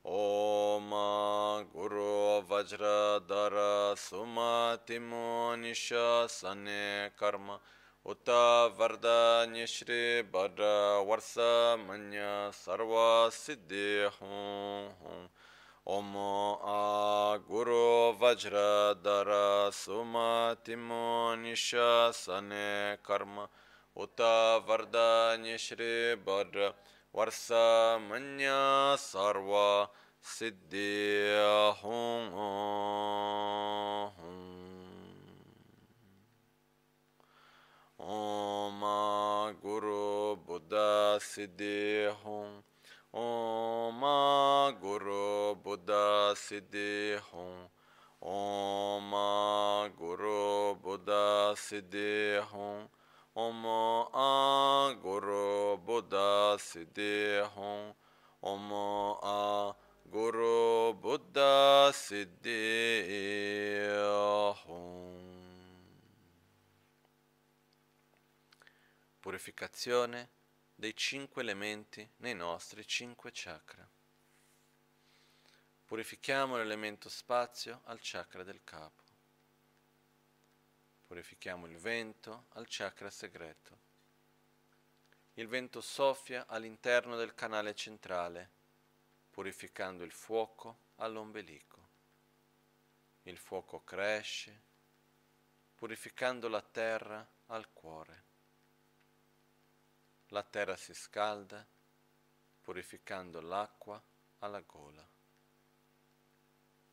[0.05, 0.91] ओम
[1.73, 2.13] गुरु
[2.51, 3.57] वज्रधर
[3.99, 5.27] सुमतिमो
[5.57, 6.65] निशासन
[7.19, 7.51] कर्म
[8.07, 8.31] उत
[8.79, 10.01] वरदान्य श्री
[10.35, 10.71] भद्र
[11.09, 11.35] वर्ष
[11.81, 12.23] मन्य
[12.55, 12.95] सर्व
[13.35, 15.21] सिद्धि हों
[15.87, 17.85] ओम आ गुरु
[18.21, 18.65] वज्र
[19.05, 19.31] दर
[19.75, 21.05] सुमतिमो
[21.43, 22.51] निशासन
[23.07, 23.47] कर्म
[23.97, 24.21] उत
[24.69, 25.93] वरदान्य श्री
[27.17, 27.49] भद्र वर्ष
[28.11, 28.49] मन्य
[28.99, 29.53] सर्व
[30.25, 31.37] सिद्धि
[31.83, 32.31] हों
[38.01, 38.81] ओम
[39.65, 40.71] गुरु बुद्ध
[41.23, 42.61] सिद्धि हों
[43.15, 44.01] ओम
[44.81, 45.91] गुरु बुद्ध
[46.37, 47.69] सिद्धि हों
[48.23, 49.11] ओम
[49.99, 51.09] गुरु बुद्ध
[51.57, 52.87] सिद्धि हों
[53.38, 53.66] Om
[54.14, 57.94] A Guru Buddha Siddhi Hum
[58.40, 58.72] Om
[59.22, 63.90] A Guru Buddha Siddhi
[64.68, 65.36] Hum
[69.20, 70.30] Purificazione
[70.74, 73.86] dei cinque elementi nei nostri cinque chakra.
[75.84, 79.05] Purifichiamo l'elemento spazio al chakra del capo.
[81.08, 83.78] Purifichiamo il vento al chakra segreto.
[85.36, 88.50] Il vento soffia all'interno del canale centrale,
[89.32, 91.88] purificando il fuoco all'ombelico.
[93.24, 94.62] Il fuoco cresce,
[95.76, 98.34] purificando la terra al cuore
[100.30, 101.66] la terra si scalda,
[102.62, 104.02] purificando l'acqua
[104.40, 105.08] alla gola.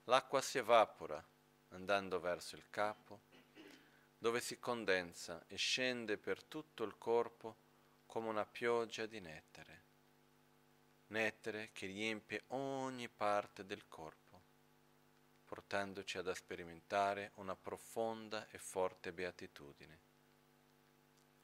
[0.05, 1.25] L'acqua si evapora,
[1.71, 3.23] andando verso il capo,
[4.23, 7.57] dove si condensa e scende per tutto il corpo
[8.07, 9.83] come una pioggia di nettare,
[11.09, 14.41] nettare che riempie ogni parte del corpo,
[15.45, 20.01] portandoci ad sperimentare una profonda e forte beatitudine,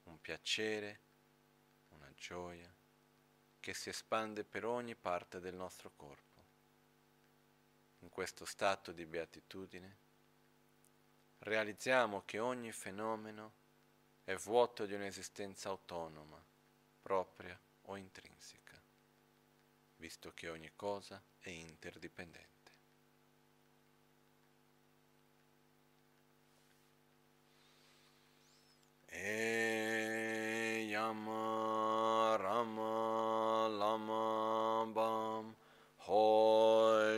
[0.04, 1.00] un piacere,
[1.88, 2.72] una gioia
[3.58, 6.44] che si espande per ogni parte del nostro corpo.
[7.98, 10.06] In questo stato di beatitudine
[11.40, 13.52] realizziamo che ogni fenomeno
[14.24, 16.42] è vuoto di un'esistenza autonoma,
[17.00, 18.80] propria o intrinseca,
[19.96, 22.46] visto che ogni cosa è interdipendente.
[29.06, 31.87] E Yama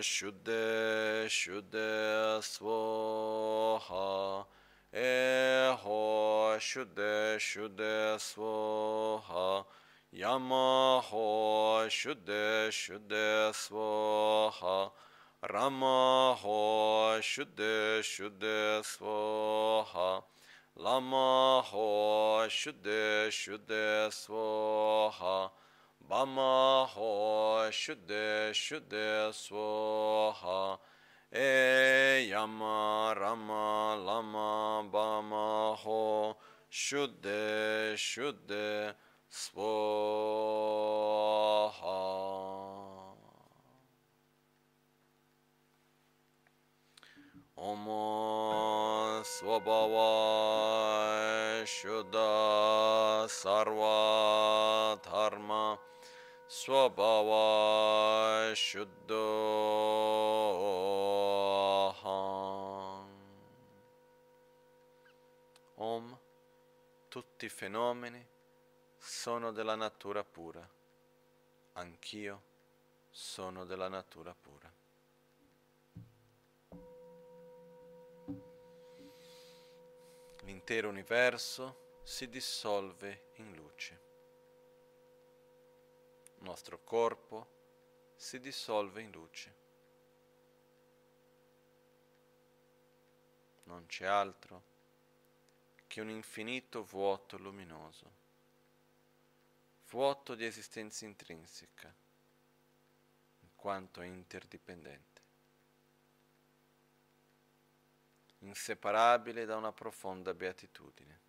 [0.03, 4.45] щуде, щуде свога,
[4.93, 9.65] его, щуде, щуде свога,
[10.13, 14.91] ямаго, щуде, щуде свога,
[15.43, 20.23] рамаго, щуде, щуде свога.
[20.77, 25.51] Ламаго, щуде, щуде свога.
[26.11, 29.71] Lama ho shuddhe shuddhe swaha.
[30.51, 30.79] Bama ho shuddhe shuddhe swaha
[31.33, 36.37] E yama rama lama bama ho
[36.69, 38.95] shuddhe shuddhe
[39.31, 40.01] swaha.
[47.57, 47.87] Om
[49.23, 50.11] Swabhava
[51.65, 54.50] Shuddha Sarva Dharma
[56.53, 59.15] Swabhava Shuddha
[65.77, 66.19] Om
[67.07, 68.27] Tutti i fenomeni
[68.99, 70.69] sono della natura pura.
[71.75, 72.43] Anch'io
[73.11, 74.69] sono della natura pura.
[80.43, 84.00] l'intero universo si dissolve in luce.
[86.41, 89.55] Nostro corpo si dissolve in luce.
[93.65, 94.63] Non c'è altro
[95.87, 98.11] che un infinito vuoto luminoso,
[99.89, 101.95] vuoto di esistenza intrinseca,
[103.41, 105.11] in quanto interdipendente.
[108.41, 111.29] inseparabile da una profonda beatitudine.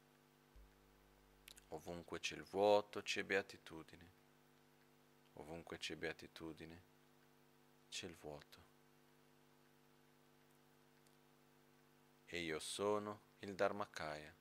[1.70, 4.20] Ovunque c'è il vuoto c'è beatitudine,
[5.42, 6.90] ovunque c'è beatitudine
[7.90, 8.70] c'è il vuoto.
[12.26, 14.34] E io sono il Dharmakaya,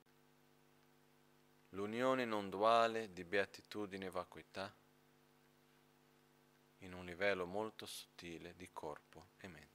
[1.71, 4.73] l'unione non duale di beatitudine e vacuità
[6.79, 9.70] in un livello molto sottile di corpo e mente.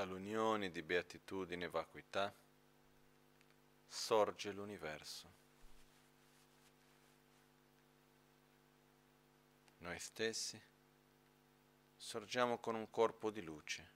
[0.00, 2.34] Dall'unione di beatitudine e vacuità
[3.86, 5.32] sorge l'universo.
[9.78, 10.58] Noi stessi
[11.98, 13.90] sorgiamo con un corpo di luce,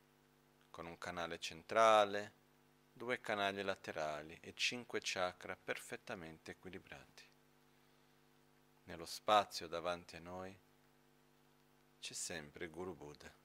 [0.68, 2.32] con un canale centrale,
[2.92, 7.24] due canali laterali e cinque chakra perfettamente equilibrati.
[8.84, 10.54] Nello spazio davanti a noi
[11.98, 13.43] c'è sempre Guru Buddha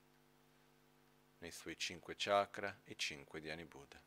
[1.40, 4.02] nei suoi cinque chakra e cinque Dhyani Buddha.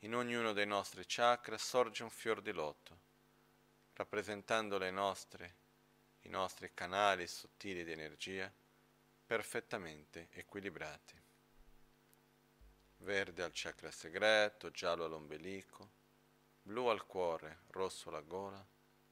[0.00, 3.00] In ognuno dei nostri chakra sorge un fior di lotto,
[3.94, 5.56] rappresentando le nostre,
[6.20, 8.52] i nostri canali sottili di energia
[9.26, 11.20] perfettamente equilibrati.
[12.98, 15.90] Verde al chakra segreto, giallo all'ombelico,
[16.62, 18.64] blu al cuore, rosso alla gola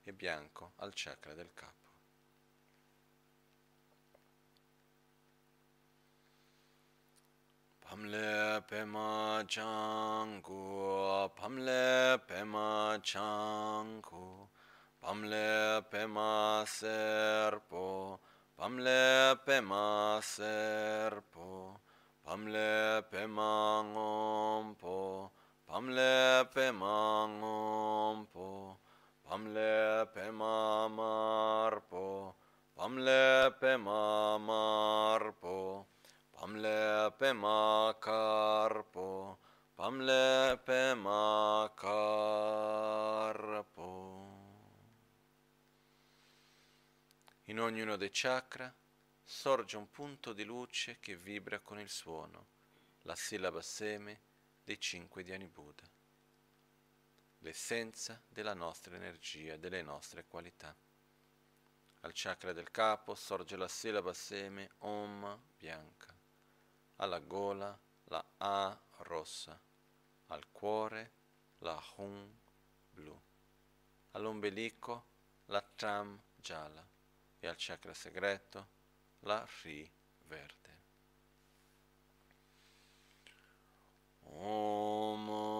[0.02, 1.83] e bianco al chakra del capo.
[7.94, 14.48] Pamle pema changu pamle pema changu
[15.00, 18.18] pamle pema serpo
[18.58, 21.78] pamle pema serpo
[22.26, 25.30] pamle pema ngompo
[25.68, 28.76] pamle pema ngompo
[29.22, 32.34] pamle pema marpo
[32.76, 35.86] pamle pema marpo
[36.34, 39.38] pamle pema carpo
[39.74, 42.44] pamle pema carpo
[47.48, 48.74] in ognuno dei chakra
[49.22, 52.46] sorge un punto di luce che vibra con il suono,
[53.02, 54.20] la sillaba seme
[54.62, 55.88] dei cinque Dhyani Buddha,
[57.38, 60.74] l'essenza della nostra energia, delle nostre qualità.
[62.00, 66.13] Al chakra del capo sorge la sillaba seme Om bianca,
[66.96, 69.58] alla gola la A rossa,
[70.26, 71.12] al cuore
[71.58, 72.32] la Hum
[72.90, 73.20] blu,
[74.12, 75.06] all'ombelico
[75.46, 76.86] la Tram gialla
[77.38, 78.68] e al chakra segreto
[79.20, 79.90] la Ri
[80.26, 80.82] verde.
[84.20, 85.53] Om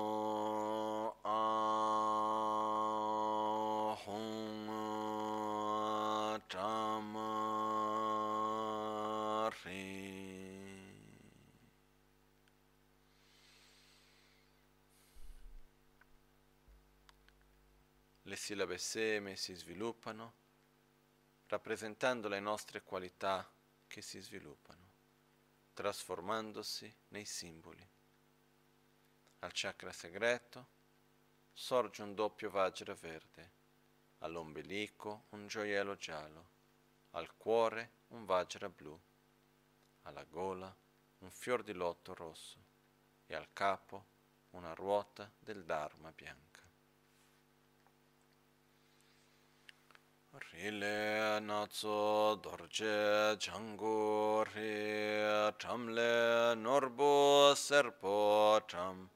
[18.45, 20.35] sillabe seme si sviluppano
[21.47, 23.51] rappresentando le nostre qualità
[23.87, 24.93] che si sviluppano,
[25.73, 27.83] trasformandosi nei simboli.
[29.39, 30.67] Al chakra segreto
[31.55, 33.51] sorge un doppio vajra verde,
[34.19, 36.49] all'ombelico un gioiello giallo,
[37.13, 39.01] al cuore un vajra blu,
[40.03, 40.77] alla gola
[41.21, 42.59] un fior di lotto rosso
[43.25, 44.05] e al capo
[44.51, 46.54] una ruota del Dharma bianca.
[50.35, 55.23] Rile natso dorje changu ri
[55.61, 59.09] chamle norbo serpo cham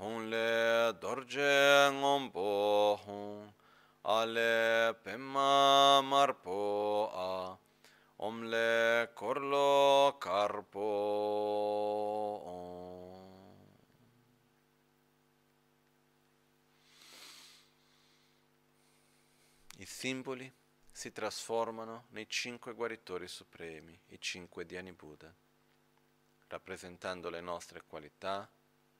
[0.00, 3.52] hongle dorje ngombo hong
[4.02, 7.56] ale pemma marpo a
[8.18, 10.90] omle korlo karpo
[12.46, 12.67] I
[19.88, 20.52] simboli
[20.92, 25.34] si trasformano nei cinque guaritori supremi, i cinque Dhyani Buddha,
[26.48, 28.48] rappresentando le nostre qualità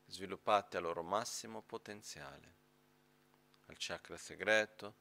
[0.07, 2.55] sviluppate al loro massimo potenziale.
[3.67, 4.95] Al chakra segreto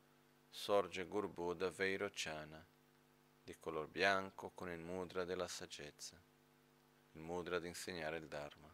[0.49, 2.63] sorge Guru Buddha Vairochana,
[3.41, 6.21] di color bianco con il mudra della saggezza,
[7.13, 8.71] il mudra di insegnare il Dharma.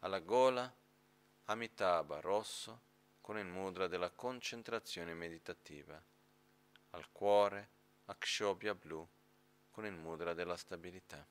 [0.00, 0.74] Alla gola
[1.44, 2.80] Amitabha rosso
[3.26, 6.00] con il mudra della concentrazione meditativa
[6.90, 7.70] al cuore
[8.04, 9.04] Akshobhya blu
[9.68, 11.26] con il mudra della stabilità,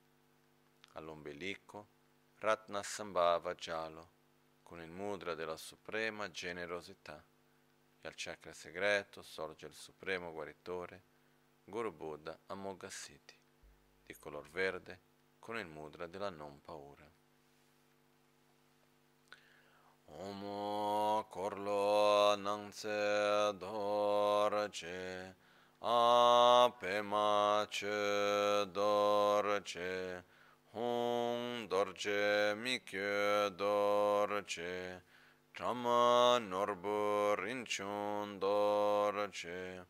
[0.92, 1.88] all'ombelico
[2.40, 4.10] Ratna Sambhava giallo
[4.62, 7.24] con il mudra della suprema generosità
[8.02, 11.02] e al chakra segreto sorge il supremo guaritore
[11.64, 13.40] Guru Buddha Amoghasiddhi
[14.04, 15.00] di color verde
[15.40, 17.10] con il mudra della non paura.
[20.08, 25.36] Omo korlo nang dorche, dorce,
[25.82, 30.24] ape mache dorce,
[30.74, 35.02] hung dorce dorche, dorce,
[35.54, 39.86] trama norbur dorche, dorce,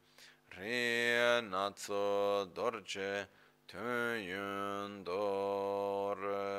[0.49, 3.27] rienazzo dorce,
[3.67, 6.55] töyün dorce.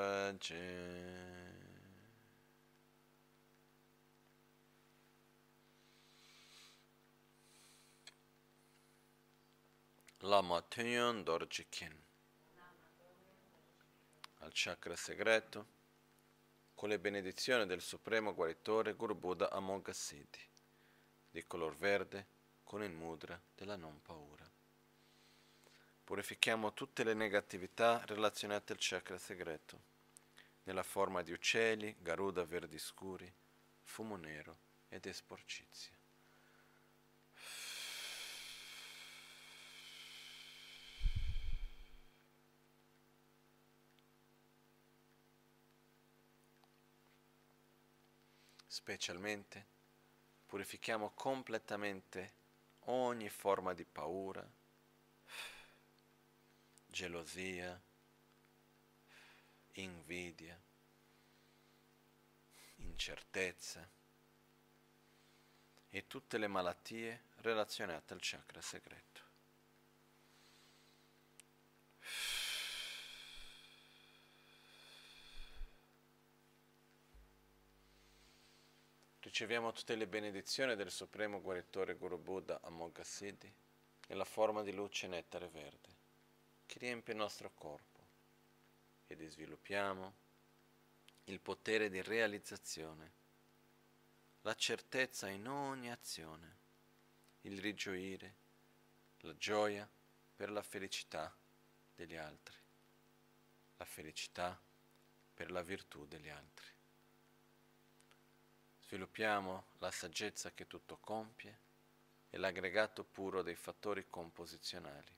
[10.27, 11.97] Lama Tunyon Dorjikin
[14.41, 15.66] al chakra segreto
[16.74, 20.41] con le benedizioni del supremo guaritore Guru Buddha Amoghasiddhi
[21.31, 22.27] di color verde
[22.64, 24.45] con il mudra della non paura.
[26.03, 29.81] Purifichiamo tutte le negatività relazionate al chakra segreto
[30.64, 33.33] nella forma di uccelli, garuda verdi scuri,
[33.85, 34.59] fumo nero
[34.89, 35.96] ed esporcizia.
[48.87, 49.66] Specialmente
[50.47, 52.34] purifichiamo completamente
[52.84, 54.49] ogni forma di paura,
[56.87, 57.82] gelosia,
[59.72, 60.57] invidia,
[62.76, 63.91] incertezze
[65.89, 69.26] e tutte le malattie relazionate al chakra segreto.
[79.39, 83.53] Riceviamo tutte le benedizioni del Supremo Guaritore Guru Buddha Amoghasiddhi
[84.07, 85.89] nella forma di luce nettare verde
[86.64, 88.01] che riempie il nostro corpo
[89.07, 90.14] ed sviluppiamo
[91.24, 93.12] il potere di realizzazione,
[94.41, 96.57] la certezza in ogni azione,
[97.43, 98.34] il rigioire,
[99.18, 99.87] la gioia
[100.34, 101.30] per la felicità
[101.95, 102.57] degli altri,
[103.76, 104.59] la felicità
[105.34, 106.76] per la virtù degli altri.
[108.87, 111.59] Sviluppiamo la saggezza che tutto compie
[112.30, 115.12] e l'aggregato puro dei fattori composizionali.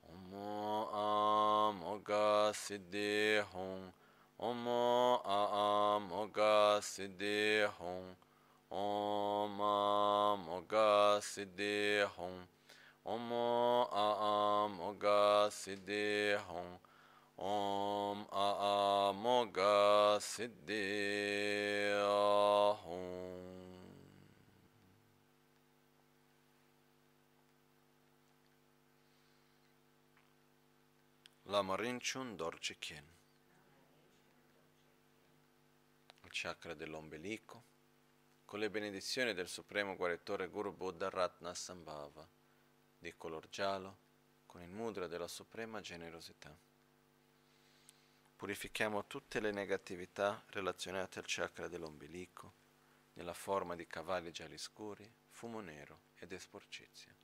[0.00, 3.90] Omo amoga siddhi hong,
[4.36, 8.14] Omo amoga siddhi hong,
[8.68, 12.46] Om amoga siddhi hong,
[13.04, 16.78] Omo amoga siddhi hong,
[19.08, 23.44] Amoga Siddhi Ahum.
[31.42, 33.04] Lama Rinchun Dorje Kien.
[36.22, 37.64] Il chakra dell'ombelico,
[38.44, 42.26] con le benedizioni del Supremo Guaritore Guru Buddha Ratna Sambhava,
[42.98, 43.98] di color giallo,
[44.46, 46.58] con il mudra della suprema generosità.
[48.36, 52.52] Purifichiamo tutte le negatività relazionate al chakra dell'ombelico,
[53.14, 57.14] nella forma di cavalli gialli scuri, fumo nero ed esporcizia.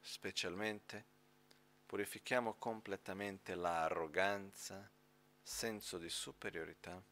[0.00, 1.04] Specialmente
[1.86, 4.86] purifichiamo completamente l'arroganza,
[5.42, 7.02] senso di superiorità,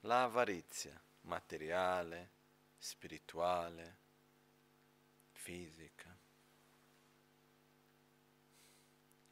[0.00, 2.30] l'avarizia materiale,
[2.78, 3.96] spirituale,
[5.30, 6.11] fisica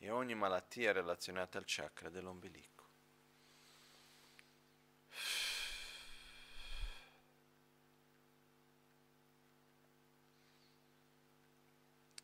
[0.02, 2.88] e ogni malattia relazionata al chakra dell'ombelico.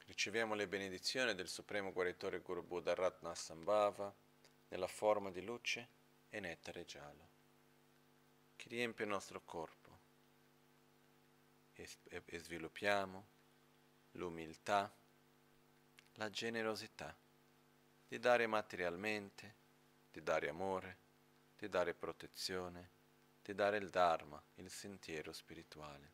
[0.07, 4.15] Riceviamo le benedizioni del Supremo Guaritore Guru Buddha Ratna Sambhava
[4.69, 5.89] nella forma di luce
[6.31, 7.29] e nettare giallo,
[8.57, 9.99] che riempie il nostro corpo
[11.75, 13.27] e, e sviluppiamo
[14.13, 14.91] l'umiltà,
[16.15, 17.15] la generosità
[18.09, 19.55] di dare materialmente,
[20.13, 20.99] di dare amore,
[21.59, 22.91] di dare protezione,
[23.43, 26.13] di dare il Dharma, il sentiero spirituale.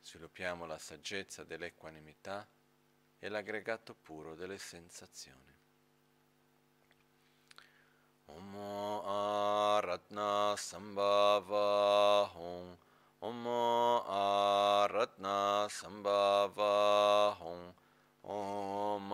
[0.00, 2.48] Sviluppiamo la saggezza dell'equanimità
[3.18, 5.50] e l'aggregato puro delle sensazioni.
[8.24, 8.56] Om
[9.04, 12.76] Aratna Sambhava Hong
[13.18, 13.46] Om
[14.06, 17.74] Aratna Sambhava Hong
[18.24, 19.12] Om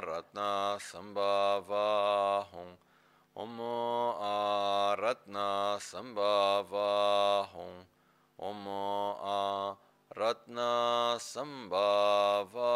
[0.00, 2.76] Ratna Sambhava Hong
[3.34, 3.58] Om
[4.98, 7.86] Ratna Sambhava Hong
[8.38, 8.66] Om
[10.14, 12.70] Ratna Sambhava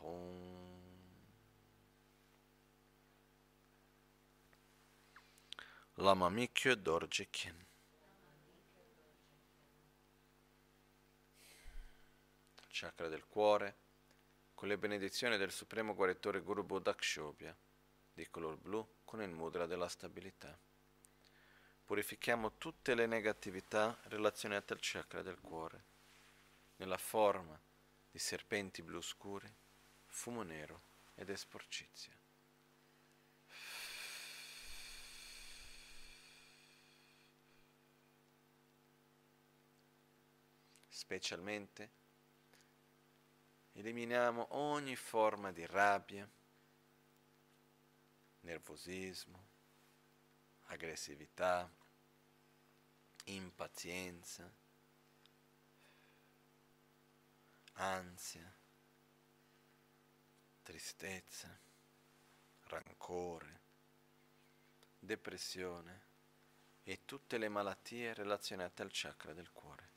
[0.00, 0.40] Hong
[5.96, 7.59] Lama Mikyo Dorje Kien
[12.80, 13.76] chakra del cuore,
[14.54, 17.54] con le benedizioni del Supremo Guaritore Guru Buddha Kshobhya,
[18.14, 20.58] di color blu con il mudra della stabilità.
[21.84, 25.84] Purifichiamo tutte le negatività relazionate al chakra del cuore,
[26.76, 27.60] nella forma
[28.10, 29.54] di serpenti blu scuri,
[30.06, 30.80] fumo nero
[31.16, 32.18] ed esporcizia.
[40.88, 41.99] Specialmente
[43.72, 46.28] Eliminiamo ogni forma di rabbia,
[48.40, 49.48] nervosismo,
[50.66, 51.70] aggressività,
[53.24, 54.50] impazienza,
[57.74, 58.54] ansia,
[60.62, 61.58] tristezza,
[62.64, 63.60] rancore,
[64.98, 66.08] depressione
[66.82, 69.89] e tutte le malattie relazionate al chakra del cuore.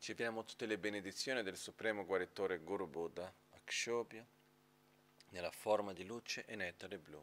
[0.00, 4.26] Riceviamo tutte le benedizioni del Supremo Guaritore Guru Buddha, Akshobhya,
[5.28, 7.22] nella forma di luce e nettare blu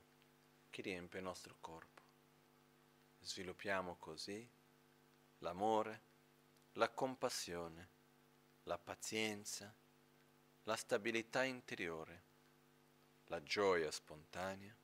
[0.69, 2.01] che riempie il nostro corpo.
[3.19, 4.47] Sviluppiamo così
[5.39, 6.01] l'amore,
[6.73, 7.88] la compassione,
[8.65, 9.73] la pazienza,
[10.65, 12.21] la stabilità interiore,
[13.25, 14.75] la gioia spontanea,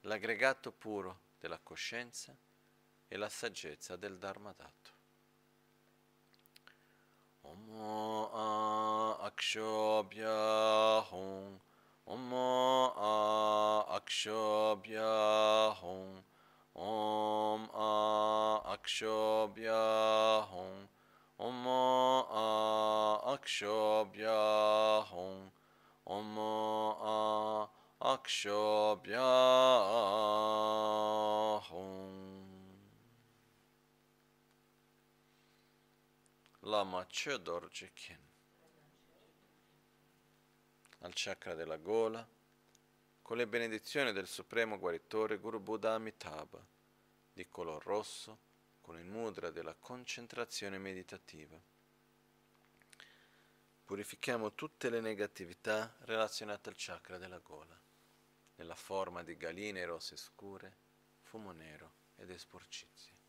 [0.00, 2.36] l'aggregato puro della coscienza
[3.06, 4.18] e la saggezza del
[7.50, 8.20] Dharma dato.
[8.30, 11.60] Om Akshobhya Hum
[12.06, 12.32] Om
[13.88, 16.22] Akshobhya Hum
[16.74, 17.68] Om
[18.66, 19.82] Akshobhya
[20.50, 20.88] Hum
[21.38, 21.66] Om
[23.26, 24.40] Akshobhya
[25.10, 25.50] Hum
[26.06, 26.36] Om
[28.00, 29.30] Akshobhya
[31.68, 32.19] Hum
[36.70, 38.28] Lama Chodorje Khin
[40.98, 42.24] al chakra della gola
[43.22, 46.64] con le benedizioni del Supremo Guaritore Guru Buddha Amitabha
[47.32, 48.38] di color rosso
[48.82, 51.60] con il mudra della concentrazione meditativa.
[53.84, 57.76] Purifichiamo tutte le negatività relazionate al chakra della gola,
[58.54, 60.76] nella forma di galine rosse scure,
[61.22, 63.19] fumo nero ed esporcizie.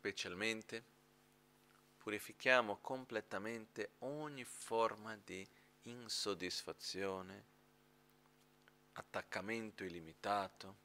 [0.00, 0.82] Specialmente
[1.98, 5.46] purifichiamo completamente ogni forma di
[5.82, 7.44] insoddisfazione,
[8.92, 10.76] attaccamento illimitato,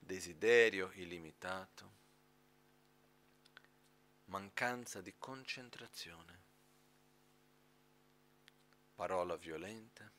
[0.00, 1.90] desiderio illimitato,
[4.24, 6.40] mancanza di concentrazione,
[8.96, 10.10] parola violenta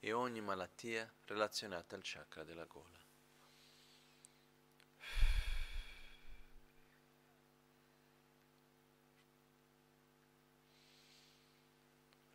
[0.00, 3.01] e ogni malattia relazionata al chakra della gola.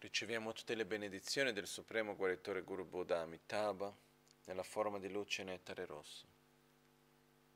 [0.08, 3.94] Riceviamo tutte le benedizioni del Supremo Guaritore Guru Buddha Amitabha
[4.46, 6.26] nella forma di luce nettare rosso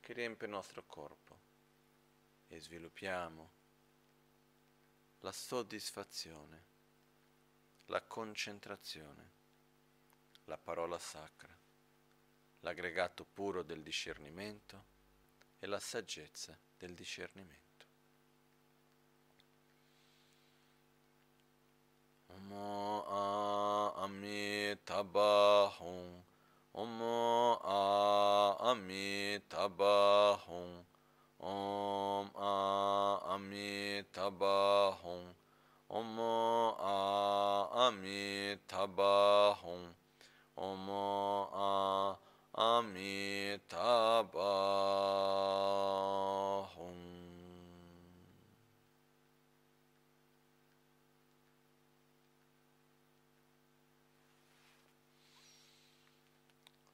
[0.02, 1.40] che riempie il nostro corpo
[2.50, 3.52] e sviluppiamo
[5.20, 6.64] la soddisfazione,
[7.86, 9.32] la concentrazione,
[10.44, 11.58] la parola sacra,
[12.60, 14.84] l'aggregato puro del discernimento
[15.58, 17.71] e la saggezza del discernimento.
[22.42, 26.24] Omo a ami tabahum.
[26.74, 30.84] Omo a ami tabahum.
[31.40, 35.24] Om a ami tabahum.
[35.90, 39.94] Omo a ami tabahum.
[40.58, 42.18] Omo a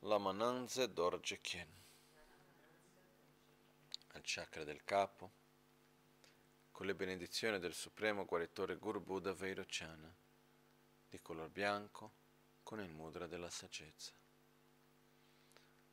[0.07, 1.67] la Mananze Dorje Kien
[4.13, 5.31] al chakra del capo
[6.71, 10.09] con le benedizioni del supremo guaritore Guru Buddha Vairochana
[11.09, 12.13] di color bianco
[12.63, 14.13] con il mudra della saggezza.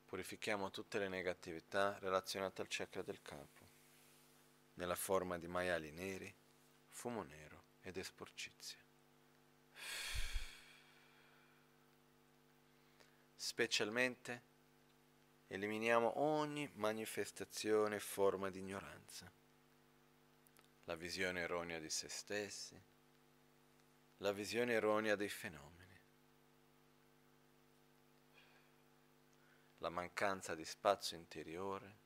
[0.05, 3.69] Purifichiamo tutte le negatività relazionate al chakra del capo
[4.75, 6.33] nella forma di maiali neri,
[6.87, 8.84] fumo nero ed esporcizia.
[13.45, 14.43] Specialmente
[15.49, 19.31] eliminiamo ogni manifestazione e forma di ignoranza,
[20.85, 22.83] la visione erronea di se stessi,
[24.17, 26.01] la visione erronea dei fenomeni,
[29.77, 31.97] la mancanza di spazio interiore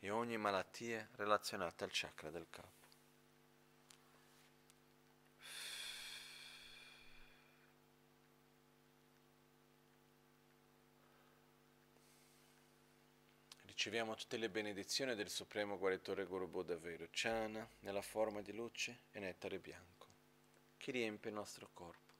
[0.00, 2.79] e ogni malattia relazionata al chakra del capo.
[13.80, 19.20] Riceviamo tutte le benedizioni del Supremo Guaritore Guru Buddha Vairochana nella forma di luce e
[19.20, 20.06] nettare bianco
[20.76, 22.12] che riempie il nostro corpo.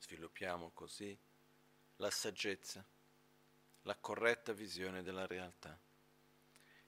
[0.00, 1.18] Sviluppiamo così
[1.96, 2.84] la saggezza,
[3.84, 5.74] la corretta visione della realtà,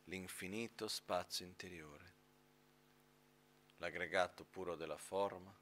[0.04, 2.12] l'infinito spazio interiore,
[3.78, 5.58] l'aggregato puro della forma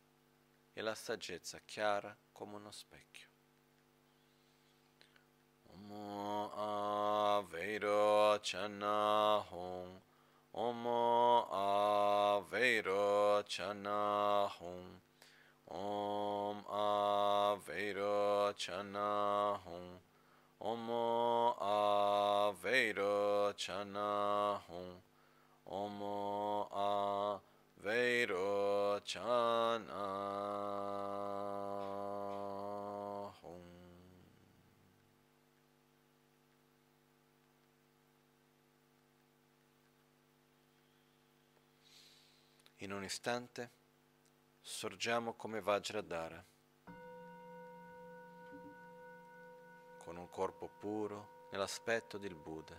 [0.72, 3.34] e la saggezza chiara come uno specchio.
[5.75, 10.01] Omo Aveiro Chana Hong
[10.55, 15.01] Omo Aveiro Chana Hong
[15.70, 19.99] Om Aveiro chana hum.
[20.61, 25.01] Omo Aveiro chana hum.
[25.66, 26.68] Omo
[27.83, 30.03] Aveiro chana
[31.09, 31.14] hum.
[42.85, 43.70] In un istante
[44.61, 46.45] sorgiamo come Vajradhara,
[50.05, 52.78] con un corpo puro nell'aspetto del Buddha,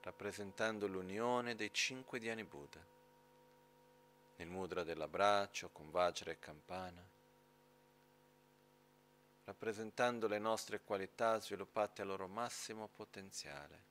[0.00, 2.84] rappresentando l'unione dei cinque Dhyani Buddha,
[4.38, 7.08] nel mudra dell'abbraccio con Vajra e campana,
[9.44, 13.89] rappresentando le nostre qualità sviluppate al loro massimo potenziale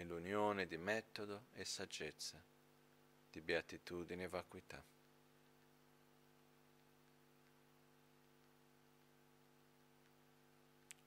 [0.00, 2.42] nell'unione di metodo e saggezza,
[3.30, 4.82] di beatitudine e vacuità.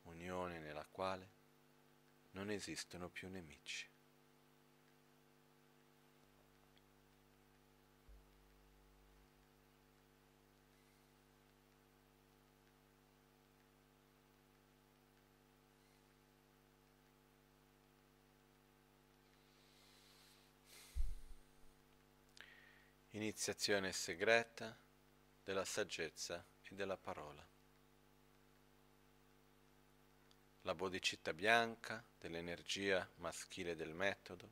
[0.04, 1.32] Unione nella quale
[2.32, 3.93] non esistono più nemici.
[23.16, 24.76] Iniziazione segreta
[25.44, 27.46] della saggezza e della parola.
[30.62, 34.52] La bodhicitta bianca dell'energia maschile del metodo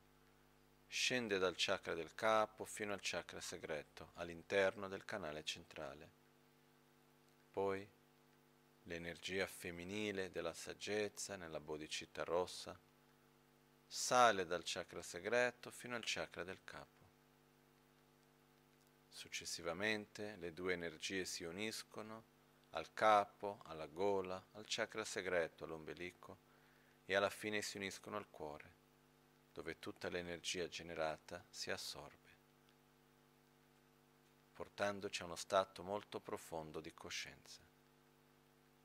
[0.86, 6.12] scende dal chakra del capo fino al chakra segreto all'interno del canale centrale.
[7.50, 7.90] Poi
[8.84, 12.80] l'energia femminile della saggezza nella bodhicitta rossa
[13.88, 17.01] sale dal chakra segreto fino al chakra del capo.
[19.14, 22.24] Successivamente le due energie si uniscono
[22.72, 26.40] al capo, alla gola, al chakra segreto, all'ombelico
[27.06, 28.74] e alla fine si uniscono al cuore,
[29.52, 32.30] dove tutta l'energia generata si assorbe,
[34.54, 37.62] portandoci a uno stato molto profondo di coscienza,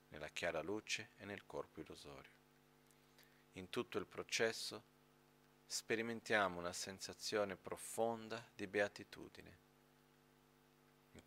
[0.08, 2.32] nella chiara luce e nel corpo illusorio.
[3.52, 4.82] In tutto il processo
[5.64, 9.65] sperimentiamo una sensazione profonda di beatitudine in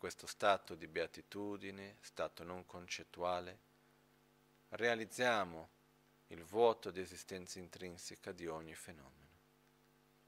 [0.00, 3.58] questo stato di beatitudine, stato non concettuale,
[4.70, 5.68] realizziamo
[6.28, 9.28] il vuoto di esistenza intrinseca di ogni fenomeno.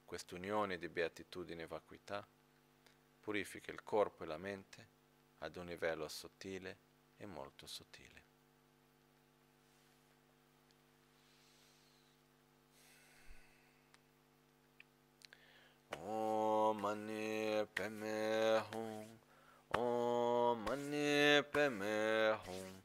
[0.05, 2.29] Quest'unione di beatitudine e vacuità
[3.19, 4.89] purifica il corpo e la mente
[5.39, 6.77] ad un livello sottile
[7.17, 8.23] e molto sottile.
[15.97, 19.22] Om Mani Padme Hum
[19.75, 22.83] Om Mani Padme Hum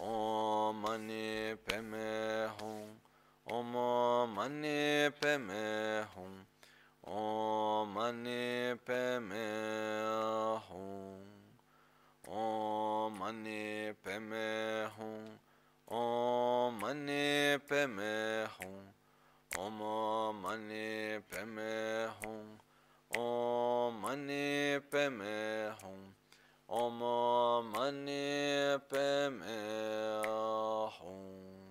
[0.00, 3.00] Om Mani Padme Hum
[3.46, 6.46] Om Mani Padme Hum
[7.02, 9.44] Om Mani Padme
[10.68, 11.18] Hum
[12.28, 15.38] Om Mani Padme Hum
[15.88, 18.90] Om Mani Padme Hum
[19.58, 20.78] Om Mani
[21.18, 22.60] Padme Hum Om Mani Padme Hum
[23.16, 26.19] Om Mani Padme Hum Om Mahasukha Hum
[26.70, 27.02] Om
[27.72, 29.58] mani padme
[31.02, 31.66] hum.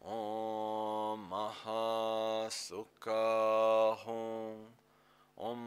[0.00, 3.18] Om Mahasukha
[4.04, 4.70] hum.
[5.36, 5.66] Om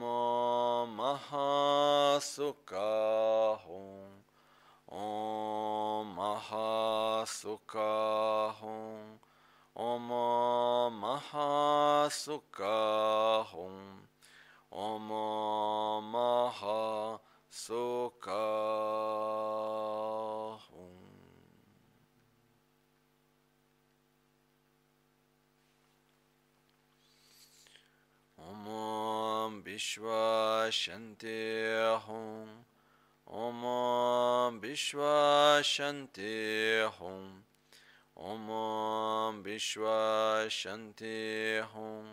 [0.96, 2.48] Mahasukha
[3.68, 4.24] hum.
[4.88, 7.92] Om Mahasukha
[8.56, 9.20] hum.
[9.76, 10.08] Om
[11.04, 12.78] Mahasukha
[13.52, 14.08] hum.
[14.72, 15.12] Om
[16.14, 17.25] Mahasukha.
[17.56, 18.26] सुखाहुं
[28.40, 31.40] ॐ विश्वासन्ते
[32.06, 32.48] हुं
[33.44, 36.34] ॐ विश्वासन्ते
[36.98, 37.22] हुं
[38.32, 41.18] ॐ विश्वासन्ते
[41.74, 42.04] हुं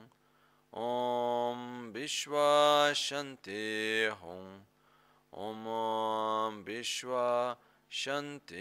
[0.73, 3.63] ॐ विश्वासन्ते
[4.21, 4.72] हुं
[5.35, 8.55] Om Vishwa Shanti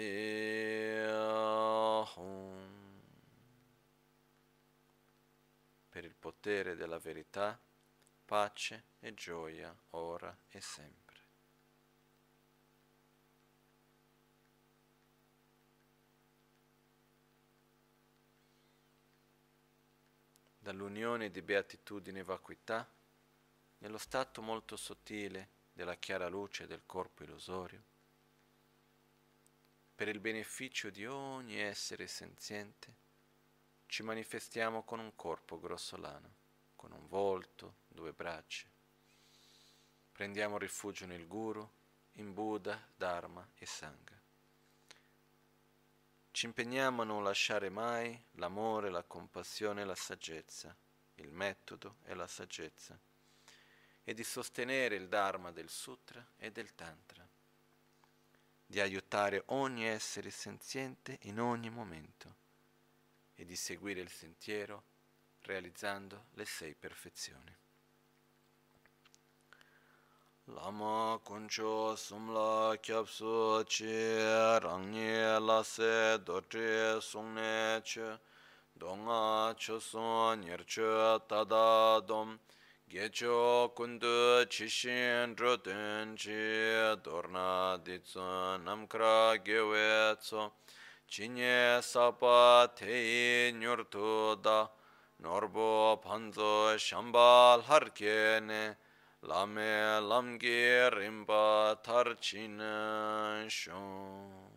[5.89, 7.59] Per il potere della verità,
[8.23, 11.01] pace e gioia ora e sempre.
[20.61, 22.87] dall'unione di beatitudine e vacuità,
[23.79, 27.81] nello stato molto sottile della chiara luce del corpo illusorio,
[29.95, 32.93] per il beneficio di ogni essere senziente,
[33.87, 36.35] ci manifestiamo con un corpo grossolano,
[36.75, 38.67] con un volto, due braccia.
[40.11, 41.67] Prendiamo rifugio nel Guru,
[42.13, 44.21] in Buddha, Dharma e Sangha.
[46.29, 50.77] Ci impegniamo a non lasciare mai l'amore, la compassione e la saggezza,
[51.15, 52.99] il metodo e la saggezza,
[54.03, 57.27] e di sostenere il Dharma del Sutra e del Tantra,
[58.65, 62.35] di aiutare ogni essere senziente in ogni momento
[63.35, 64.83] e di seguire il sentiero
[65.41, 67.55] realizzando le sei perfezioni.
[70.45, 74.15] Lama kuncho sumla kyapsu chi
[74.59, 78.19] rangye la se dotre sungne che
[78.73, 82.37] donga cho sun nircho tada dom
[82.91, 90.51] Gecho kundu chishin drodun chi dorna ditsu namkra gewe tso
[91.07, 94.67] Chinye sapa teyi nyurtu da
[95.23, 98.75] Norbo panzo shambal harkene
[99.23, 104.51] Lame lamge rimba tarchina shon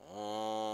[0.00, 0.67] Om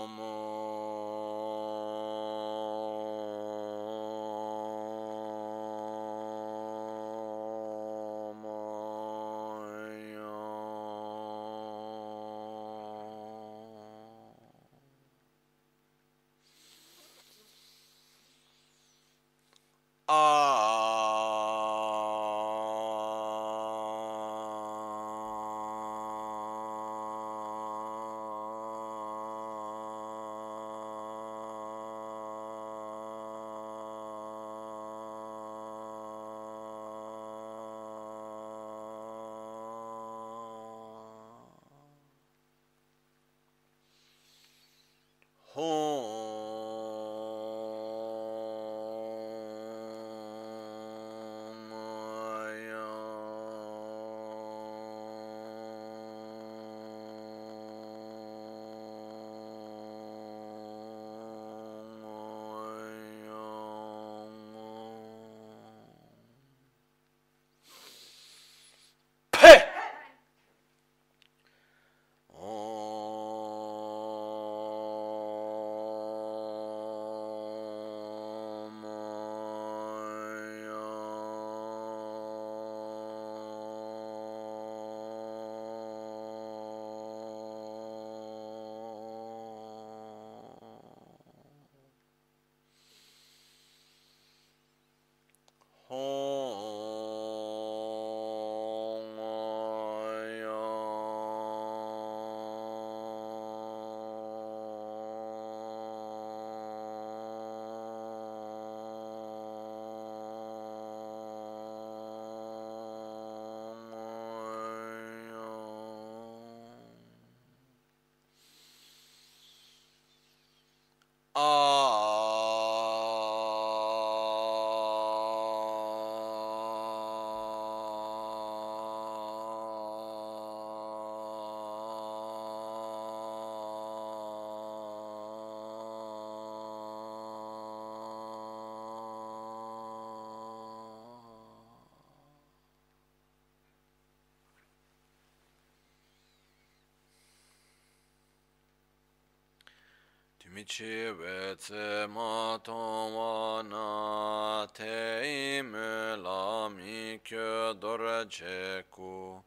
[150.56, 159.42] we tse ma tong wa na te ime la mi kyo dor che ku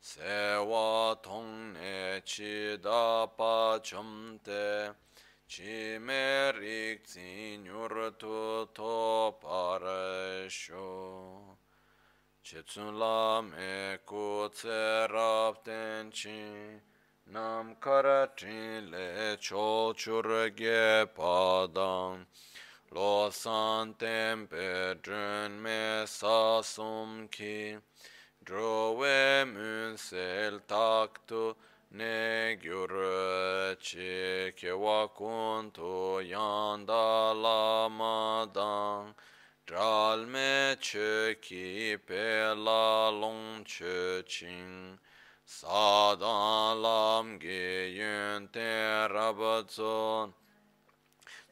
[0.00, 4.92] se wa tong ne chi da pa chom te
[5.48, 9.80] chi me rik zi nyur tu to par
[10.50, 11.56] sho
[12.42, 16.69] che tsun la me ku tse rap ten chi
[17.40, 20.28] nam kara trin le cho chur
[20.60, 22.18] ge padang
[22.94, 24.68] lo san tempe
[25.04, 25.82] dren me
[26.16, 27.58] sa sum ki
[28.46, 29.18] dro we
[29.52, 31.42] mun sel tak tu
[31.98, 32.94] ne gyur
[33.86, 35.94] chi ke wa kun tu
[36.32, 37.06] yan da
[37.44, 38.18] la ma
[38.58, 39.14] dang
[39.66, 40.54] dral me
[40.88, 41.12] che
[41.46, 41.68] ki
[42.08, 42.26] pe
[42.66, 42.84] la
[43.22, 43.98] long che
[44.34, 44.98] ching
[45.50, 48.70] sadan lam ge yun te
[49.14, 50.32] rabatson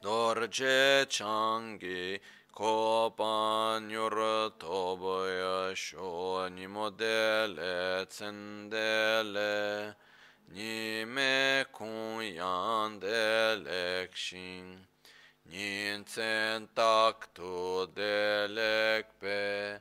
[0.02, 2.20] dorje changi
[2.58, 4.16] ko pa nyur
[4.62, 9.94] tobo ya sho ni modele tsendele.
[10.54, 14.86] Ni me kun yan de lekshin
[15.50, 19.80] ni tsen tak tu de lekpe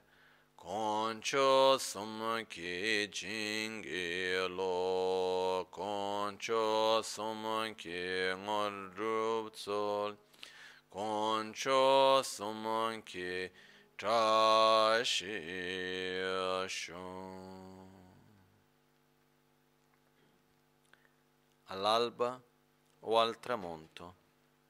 [0.69, 10.17] Concho sum ki jingi lo, concho sum ki ngor rup tsol,
[10.89, 13.49] concho sum ki
[13.95, 15.39] trashi
[21.69, 22.41] All'alba
[22.99, 24.15] o al tramonto,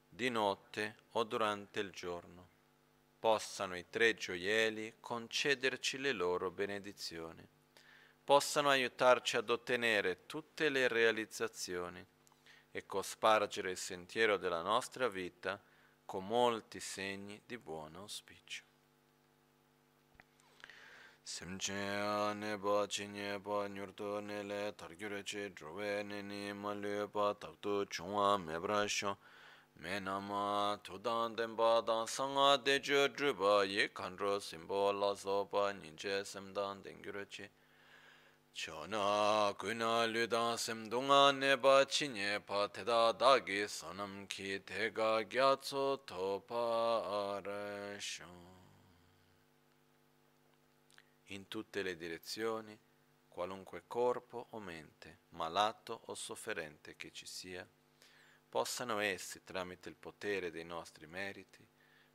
[0.08, 2.37] di notte o durante il giorno
[3.18, 7.46] possano i tre gioielli concederci le loro benedizioni,
[8.22, 12.04] possano aiutarci ad ottenere tutte le realizzazioni
[12.70, 15.60] e cospargere il sentiero della nostra vita
[16.04, 18.64] con molti segni di buon auspicio.
[21.22, 26.72] Simche ne ba chi ne ba nyurto ne le targyure che drove ne ni ma
[26.72, 28.86] le ba takto chungwa me bra
[29.78, 35.72] shon me nama tudan denpa dan sanga de jo drupa ye kandro simbo la sopa
[35.72, 37.48] ninche semdan dengyura chi
[38.54, 47.36] chona kuna ludan semdunga neba chi nye pa teda dagi sonam ki tega gyatso topa
[47.36, 48.56] arashon
[51.30, 52.78] in tutte le direzioni
[53.28, 57.64] qualunque corpo o mente, malato o sofferente che ci sia,
[58.48, 61.66] possano essi, tramite il potere dei nostri meriti,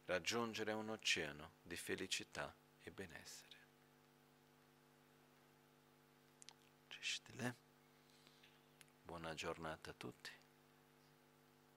[0.06, 3.52] raggiungere un oceano di felicità e benessere.
[9.02, 10.43] Buona giornata a tutti.